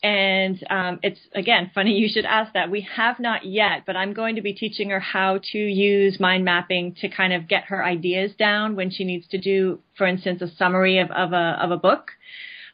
And 0.00 0.64
um, 0.70 1.00
it's 1.02 1.18
again 1.34 1.72
funny 1.74 1.94
you 1.94 2.08
should 2.08 2.24
ask 2.24 2.52
that. 2.52 2.70
We 2.70 2.86
have 2.94 3.18
not 3.18 3.44
yet, 3.44 3.82
but 3.84 3.96
I'm 3.96 4.12
going 4.12 4.36
to 4.36 4.42
be 4.42 4.52
teaching 4.52 4.90
her 4.90 5.00
how 5.00 5.40
to 5.52 5.58
use 5.58 6.20
mind 6.20 6.44
mapping 6.44 6.94
to 7.00 7.08
kind 7.08 7.32
of 7.32 7.48
get 7.48 7.64
her 7.64 7.84
ideas 7.84 8.32
down 8.38 8.76
when 8.76 8.90
she 8.90 9.04
needs 9.04 9.26
to 9.28 9.38
do, 9.38 9.80
for 9.96 10.06
instance, 10.06 10.40
a 10.40 10.54
summary 10.56 10.98
of, 10.98 11.10
of 11.10 11.32
a 11.32 11.58
of 11.60 11.72
a 11.72 11.76
book. 11.76 12.12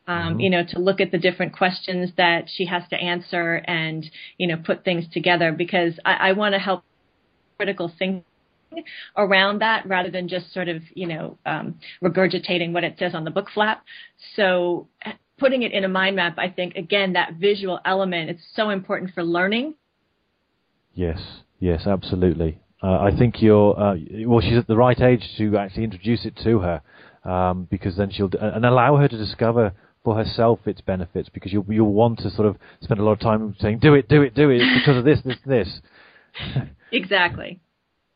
Um, 0.06 0.16
mm-hmm. 0.16 0.40
you 0.40 0.50
know, 0.50 0.64
to 0.68 0.78
look 0.78 1.00
at 1.00 1.12
the 1.12 1.18
different 1.18 1.56
questions 1.56 2.10
that 2.18 2.50
she 2.54 2.66
has 2.66 2.82
to 2.90 2.96
answer 2.96 3.54
and 3.66 4.04
you 4.36 4.46
know 4.46 4.58
put 4.62 4.84
things 4.84 5.06
together 5.10 5.50
because 5.50 5.98
I, 6.04 6.28
I 6.28 6.32
want 6.32 6.52
to 6.52 6.58
help 6.58 6.84
critical 7.56 7.90
thinking 7.98 8.24
around 9.16 9.60
that 9.60 9.86
rather 9.86 10.10
than 10.10 10.28
just 10.28 10.52
sort 10.52 10.68
of 10.68 10.82
you 10.94 11.06
know 11.06 11.38
um, 11.46 11.80
regurgitating 12.02 12.72
what 12.72 12.84
it 12.84 12.96
says 12.98 13.14
on 13.14 13.24
the 13.24 13.30
book 13.30 13.48
flap. 13.54 13.82
So 14.36 14.88
putting 15.38 15.62
it 15.62 15.72
in 15.72 15.84
a 15.84 15.88
mind 15.88 16.16
map, 16.16 16.38
I 16.38 16.48
think 16.48 16.74
again 16.74 17.14
that 17.14 17.34
visual 17.34 17.80
element 17.84 18.30
it's 18.30 18.42
so 18.54 18.70
important 18.70 19.12
for 19.14 19.22
learning. 19.22 19.74
Yes, 20.94 21.20
yes, 21.58 21.86
absolutely. 21.86 22.60
Uh, 22.82 22.98
I 22.98 23.16
think 23.16 23.40
you're 23.40 23.78
uh, 23.78 23.94
well. 24.26 24.40
She's 24.40 24.58
at 24.58 24.66
the 24.66 24.76
right 24.76 25.00
age 25.00 25.26
to 25.38 25.56
actually 25.56 25.84
introduce 25.84 26.24
it 26.26 26.36
to 26.44 26.60
her, 26.60 26.82
um, 27.24 27.66
because 27.70 27.96
then 27.96 28.10
she'll 28.10 28.30
and 28.38 28.64
allow 28.64 28.96
her 28.96 29.08
to 29.08 29.16
discover 29.16 29.72
for 30.04 30.14
herself 30.14 30.60
its 30.66 30.82
benefits. 30.82 31.30
Because 31.30 31.52
you'll 31.52 31.64
you'll 31.68 31.94
want 31.94 32.18
to 32.20 32.30
sort 32.30 32.46
of 32.46 32.56
spend 32.82 33.00
a 33.00 33.02
lot 33.02 33.12
of 33.12 33.20
time 33.20 33.56
saying, 33.58 33.78
"Do 33.78 33.94
it, 33.94 34.08
do 34.08 34.20
it, 34.22 34.34
do 34.34 34.50
it," 34.50 34.60
because 34.80 34.98
of 34.98 35.04
this, 35.04 35.20
this, 35.24 35.38
this. 35.46 35.80
exactly. 36.92 37.60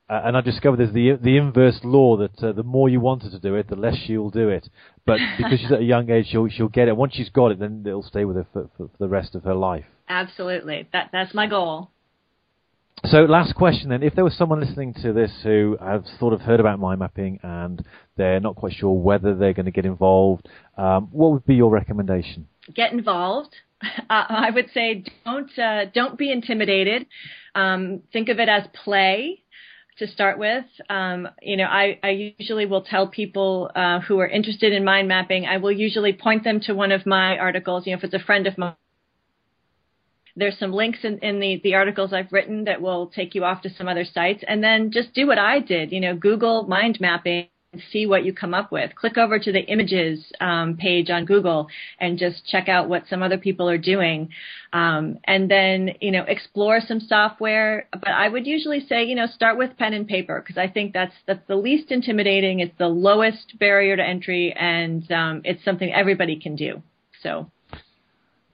Uh, 0.08 0.22
and 0.24 0.36
I 0.36 0.40
discovered 0.40 0.78
there's 0.78 0.92
the 0.92 1.18
the 1.20 1.36
inverse 1.36 1.80
law 1.84 2.16
that 2.16 2.42
uh, 2.42 2.52
the 2.52 2.62
more 2.62 2.88
you 2.88 2.98
want 2.98 3.24
her 3.24 3.30
to 3.30 3.38
do 3.38 3.54
it, 3.56 3.68
the 3.68 3.76
less 3.76 3.96
she'll 4.06 4.30
do 4.30 4.48
it. 4.48 4.68
But 5.04 5.18
because 5.36 5.60
she's 5.60 5.70
at 5.70 5.80
a 5.80 5.84
young 5.84 6.10
age, 6.10 6.28
she'll 6.30 6.48
she'll 6.48 6.68
get 6.68 6.88
it. 6.88 6.96
Once 6.96 7.14
she's 7.14 7.28
got 7.28 7.52
it, 7.52 7.58
then 7.58 7.84
it'll 7.86 8.02
stay 8.02 8.24
with 8.24 8.36
her 8.36 8.46
for, 8.52 8.70
for, 8.76 8.88
for 8.88 8.98
the 8.98 9.08
rest 9.08 9.34
of 9.34 9.44
her 9.44 9.54
life. 9.54 9.84
Absolutely, 10.08 10.88
that 10.92 11.10
that's 11.12 11.34
my 11.34 11.46
goal. 11.46 11.90
So, 13.04 13.18
last 13.20 13.54
question 13.54 13.90
then: 13.90 14.02
If 14.02 14.14
there 14.14 14.24
was 14.24 14.34
someone 14.34 14.60
listening 14.60 14.94
to 15.02 15.12
this 15.12 15.30
who 15.42 15.76
has 15.80 16.02
sort 16.18 16.32
of 16.32 16.40
heard 16.40 16.58
about 16.58 16.80
mind 16.80 17.00
mapping 17.00 17.38
and 17.42 17.84
they're 18.16 18.40
not 18.40 18.56
quite 18.56 18.72
sure 18.72 18.92
whether 18.92 19.34
they're 19.34 19.52
going 19.52 19.66
to 19.66 19.72
get 19.72 19.84
involved, 19.84 20.48
um, 20.76 21.08
what 21.12 21.32
would 21.32 21.46
be 21.46 21.54
your 21.54 21.70
recommendation? 21.70 22.48
Get 22.74 22.92
involved. 22.92 23.54
Uh, 24.10 24.24
I 24.28 24.50
would 24.50 24.70
say 24.72 25.04
don't 25.24 25.56
uh, 25.56 25.84
don't 25.94 26.18
be 26.18 26.32
intimidated. 26.32 27.06
Um, 27.54 28.00
think 28.12 28.28
of 28.28 28.40
it 28.40 28.48
as 28.48 28.64
play 28.72 29.42
to 29.98 30.06
start 30.06 30.38
with. 30.38 30.64
Um, 30.88 31.28
you 31.42 31.56
know, 31.56 31.64
I, 31.64 31.98
I 32.02 32.34
usually 32.38 32.66
will 32.66 32.82
tell 32.82 33.08
people 33.08 33.70
uh, 33.74 34.00
who 34.00 34.18
are 34.20 34.28
interested 34.28 34.72
in 34.72 34.84
mind 34.84 35.08
mapping, 35.08 35.46
I 35.46 35.58
will 35.58 35.72
usually 35.72 36.12
point 36.12 36.44
them 36.44 36.60
to 36.60 36.74
one 36.74 36.92
of 36.92 37.06
my 37.06 37.36
articles. 37.38 37.86
You 37.86 37.92
know, 37.92 37.98
if 37.98 38.04
it's 38.04 38.14
a 38.14 38.18
friend 38.18 38.46
of 38.46 38.56
mine, 38.56 38.74
there's 40.36 40.58
some 40.58 40.72
links 40.72 41.00
in, 41.02 41.18
in 41.18 41.40
the, 41.40 41.60
the 41.64 41.74
articles 41.74 42.12
I've 42.12 42.32
written 42.32 42.64
that 42.64 42.80
will 42.80 43.08
take 43.08 43.34
you 43.34 43.44
off 43.44 43.62
to 43.62 43.70
some 43.70 43.88
other 43.88 44.04
sites. 44.04 44.44
And 44.46 44.62
then 44.62 44.92
just 44.92 45.12
do 45.12 45.26
what 45.26 45.38
I 45.38 45.58
did, 45.58 45.90
you 45.90 46.00
know, 46.00 46.16
Google 46.16 46.62
mind 46.64 46.98
mapping 47.00 47.48
see 47.92 48.06
what 48.06 48.24
you 48.24 48.32
come 48.32 48.54
up 48.54 48.70
with. 48.72 48.94
Click 48.94 49.16
over 49.16 49.38
to 49.38 49.52
the 49.52 49.60
images 49.60 50.24
um, 50.40 50.76
page 50.76 51.10
on 51.10 51.24
Google 51.24 51.68
and 51.98 52.18
just 52.18 52.46
check 52.46 52.68
out 52.68 52.88
what 52.88 53.04
some 53.08 53.22
other 53.22 53.38
people 53.38 53.68
are 53.68 53.78
doing. 53.78 54.30
Um, 54.72 55.18
and 55.24 55.50
then, 55.50 55.90
you 56.00 56.10
know, 56.10 56.24
explore 56.26 56.80
some 56.80 57.00
software. 57.00 57.88
But 57.92 58.08
I 58.08 58.28
would 58.28 58.46
usually 58.46 58.80
say, 58.86 59.04
you 59.04 59.14
know, 59.14 59.26
start 59.26 59.58
with 59.58 59.76
pen 59.78 59.94
and 59.94 60.06
paper 60.06 60.40
because 60.40 60.58
I 60.58 60.68
think 60.68 60.92
that's 60.92 61.14
that's 61.26 61.46
the 61.48 61.56
least 61.56 61.90
intimidating. 61.90 62.60
It's 62.60 62.76
the 62.78 62.88
lowest 62.88 63.58
barrier 63.58 63.96
to 63.96 64.02
entry, 64.02 64.54
and 64.58 65.10
um, 65.10 65.42
it's 65.44 65.64
something 65.64 65.92
everybody 65.92 66.38
can 66.38 66.56
do. 66.56 66.82
So. 67.22 67.50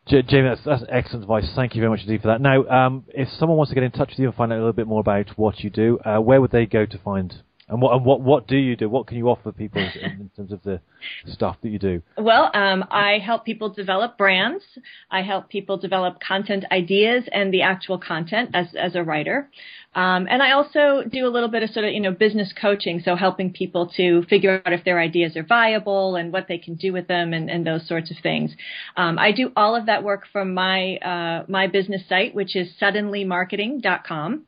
Jamie, 0.06 0.48
that's, 0.48 0.60
that's 0.64 0.84
excellent 0.90 1.22
advice. 1.22 1.50
Thank 1.56 1.74
you 1.74 1.80
very 1.80 1.90
much 1.90 2.00
indeed 2.00 2.20
for 2.20 2.28
that. 2.28 2.40
Now, 2.40 2.66
um, 2.66 3.04
if 3.08 3.26
someone 3.38 3.56
wants 3.56 3.70
to 3.70 3.74
get 3.74 3.84
in 3.84 3.90
touch 3.90 4.10
with 4.10 4.18
you 4.18 4.26
and 4.26 4.34
find 4.34 4.52
out 4.52 4.56
a 4.56 4.58
little 4.58 4.74
bit 4.74 4.86
more 4.86 5.00
about 5.00 5.30
what 5.36 5.60
you 5.60 5.70
do, 5.70 5.98
uh, 6.04 6.18
where 6.18 6.42
would 6.42 6.50
they 6.50 6.66
go 6.66 6.84
to 6.84 6.98
find 6.98 7.34
and 7.68 7.80
what 7.80 7.94
and 7.94 8.04
what 8.04 8.20
what 8.20 8.46
do 8.46 8.56
you 8.56 8.76
do? 8.76 8.88
What 8.88 9.06
can 9.06 9.16
you 9.16 9.28
offer 9.28 9.50
people 9.50 9.80
in, 9.80 10.30
terms 10.36 10.52
of 10.52 10.62
the 10.62 10.80
stuff 11.26 11.56
that 11.62 11.70
you 11.70 11.78
do? 11.78 12.02
Well, 12.18 12.50
um, 12.52 12.84
I 12.90 13.18
help 13.24 13.44
people 13.44 13.70
develop 13.70 14.18
brands. 14.18 14.64
I 15.10 15.22
help 15.22 15.48
people 15.48 15.78
develop 15.78 16.18
content 16.20 16.64
ideas 16.70 17.24
and 17.32 17.52
the 17.52 17.62
actual 17.62 17.98
content 17.98 18.50
as 18.52 18.66
as 18.74 18.94
a 18.94 19.02
writer. 19.02 19.48
Um, 19.94 20.26
and 20.28 20.42
I 20.42 20.52
also 20.52 21.04
do 21.08 21.26
a 21.26 21.30
little 21.30 21.48
bit 21.48 21.62
of 21.62 21.70
sort 21.70 21.86
of 21.86 21.92
you 21.92 22.00
know 22.00 22.10
business 22.10 22.52
coaching, 22.60 23.00
so 23.00 23.16
helping 23.16 23.52
people 23.52 23.90
to 23.96 24.24
figure 24.24 24.60
out 24.66 24.72
if 24.72 24.84
their 24.84 25.00
ideas 25.00 25.36
are 25.36 25.44
viable 25.44 26.16
and 26.16 26.32
what 26.32 26.48
they 26.48 26.58
can 26.58 26.74
do 26.74 26.92
with 26.92 27.06
them 27.06 27.32
and, 27.32 27.48
and 27.48 27.66
those 27.66 27.88
sorts 27.88 28.10
of 28.10 28.18
things. 28.22 28.54
Um, 28.96 29.18
I 29.18 29.32
do 29.32 29.52
all 29.56 29.74
of 29.74 29.86
that 29.86 30.02
work 30.02 30.24
from 30.32 30.52
my 30.52 30.96
uh, 30.96 31.44
my 31.48 31.66
business 31.68 32.02
site, 32.08 32.34
which 32.34 32.56
is 32.56 32.68
suddenlymarketing.com. 32.80 34.44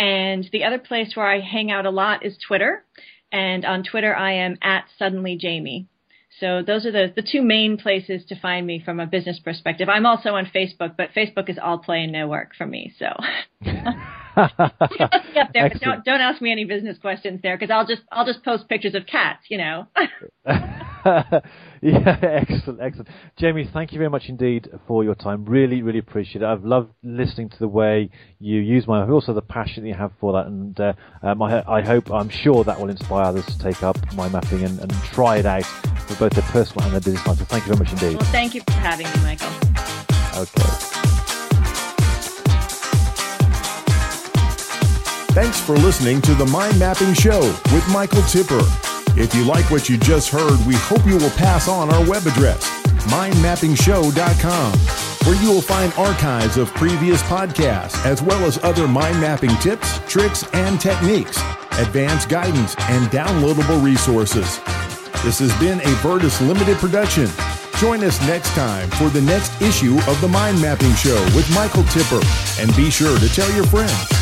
And 0.00 0.48
the 0.50 0.64
other 0.64 0.78
place 0.78 1.14
where 1.14 1.26
I 1.26 1.40
hang 1.40 1.70
out 1.70 1.84
a 1.84 1.90
lot 1.90 2.24
is 2.24 2.38
Twitter. 2.38 2.82
And 3.30 3.66
on 3.66 3.84
Twitter, 3.84 4.16
I 4.16 4.32
am 4.32 4.56
at 4.62 4.86
Suddenly 4.98 5.36
Jamie. 5.36 5.88
So 6.40 6.62
those 6.66 6.86
are 6.86 6.90
the, 6.90 7.12
the 7.14 7.22
two 7.22 7.42
main 7.42 7.76
places 7.76 8.24
to 8.30 8.40
find 8.40 8.66
me 8.66 8.80
from 8.82 8.98
a 8.98 9.06
business 9.06 9.38
perspective. 9.38 9.90
I'm 9.90 10.06
also 10.06 10.30
on 10.30 10.46
Facebook, 10.46 10.96
but 10.96 11.10
Facebook 11.14 11.50
is 11.50 11.58
all 11.62 11.76
play 11.78 12.04
and 12.04 12.12
no 12.12 12.28
work 12.28 12.52
for 12.56 12.66
me. 12.66 12.94
So 12.98 13.08
up 14.36 15.52
there, 15.52 15.68
but 15.68 15.80
don't 15.80 16.04
don't 16.04 16.20
ask 16.20 16.40
me 16.40 16.52
any 16.52 16.64
business 16.64 16.98
questions 16.98 17.40
there 17.42 17.56
because 17.56 17.70
I'll 17.72 17.86
just 17.86 18.02
I'll 18.12 18.26
just 18.26 18.44
post 18.44 18.68
pictures 18.68 18.94
of 18.94 19.06
cats, 19.06 19.44
you 19.48 19.58
know. 19.58 19.86
yeah, 21.80 22.18
excellent, 22.22 22.80
excellent. 22.80 23.08
Jamie, 23.38 23.68
thank 23.72 23.92
you 23.92 23.98
very 23.98 24.10
much 24.10 24.24
indeed 24.28 24.68
for 24.86 25.04
your 25.04 25.14
time. 25.14 25.44
Really, 25.44 25.82
really 25.82 25.98
appreciate 25.98 26.42
it. 26.42 26.44
I've 26.44 26.64
loved 26.64 26.92
listening 27.02 27.48
to 27.50 27.58
the 27.58 27.68
way 27.68 28.10
you 28.38 28.60
use 28.60 28.86
my, 28.86 29.08
also 29.08 29.32
the 29.32 29.42
passion 29.42 29.84
that 29.84 29.88
you 29.88 29.94
have 29.94 30.12
for 30.20 30.32
that. 30.34 30.46
And 30.46 30.78
uh, 30.78 30.92
um, 31.22 31.40
I, 31.42 31.62
I, 31.66 31.80
hope, 31.82 32.10
I'm 32.10 32.28
sure 32.28 32.64
that 32.64 32.78
will 32.78 32.90
inspire 32.90 33.24
others 33.24 33.46
to 33.46 33.58
take 33.58 33.82
up 33.82 33.96
mind 34.14 34.32
mapping 34.32 34.64
and, 34.64 34.78
and 34.78 34.92
try 35.12 35.38
it 35.38 35.46
out 35.46 35.64
for 35.64 36.16
both 36.16 36.32
their 36.32 36.48
personal 36.50 36.84
and 36.84 36.92
their 36.92 37.00
business 37.00 37.26
life. 37.26 37.38
So 37.38 37.44
thank 37.44 37.66
you 37.66 37.74
very 37.74 37.84
much 37.84 37.92
indeed. 37.92 38.20
Well, 38.20 38.32
thank 38.32 38.54
you 38.54 38.62
for 38.62 38.72
having 38.72 39.06
me, 39.06 39.22
Michael. 39.22 39.48
Okay. 40.36 40.99
Thanks 45.32 45.60
for 45.60 45.76
listening 45.76 46.20
to 46.22 46.34
the 46.34 46.46
Mind 46.46 46.76
Mapping 46.76 47.14
Show 47.14 47.40
with 47.72 47.88
Michael 47.88 48.22
Tipper. 48.22 48.62
If 49.16 49.32
you 49.32 49.44
like 49.44 49.70
what 49.70 49.88
you 49.88 49.96
just 49.96 50.28
heard, 50.28 50.58
we 50.66 50.74
hope 50.74 51.06
you 51.06 51.18
will 51.18 51.30
pass 51.30 51.68
on 51.68 51.88
our 51.88 52.04
web 52.04 52.26
address, 52.26 52.68
mindmappingshow.com, 53.06 54.72
where 55.24 55.40
you 55.40 55.52
will 55.52 55.62
find 55.62 55.92
archives 55.96 56.56
of 56.56 56.68
previous 56.74 57.22
podcasts, 57.22 58.04
as 58.04 58.20
well 58.22 58.44
as 58.44 58.58
other 58.64 58.88
mind 58.88 59.20
mapping 59.20 59.56
tips, 59.58 60.00
tricks, 60.08 60.44
and 60.52 60.80
techniques, 60.80 61.38
advanced 61.78 62.28
guidance, 62.28 62.74
and 62.88 63.06
downloadable 63.06 63.80
resources. 63.84 64.58
This 65.22 65.38
has 65.38 65.56
been 65.60 65.78
a 65.80 65.94
Vertus 66.02 66.40
Limited 66.40 66.76
production. 66.78 67.28
Join 67.78 68.02
us 68.02 68.20
next 68.26 68.50
time 68.50 68.90
for 68.90 69.08
the 69.08 69.22
next 69.22 69.62
issue 69.62 69.96
of 70.08 70.20
the 70.20 70.28
Mind 70.28 70.60
Mapping 70.60 70.94
Show 70.94 71.22
with 71.36 71.48
Michael 71.54 71.84
Tipper, 71.84 72.20
and 72.58 72.74
be 72.74 72.90
sure 72.90 73.16
to 73.16 73.28
tell 73.28 73.50
your 73.52 73.66
friends. 73.66 74.19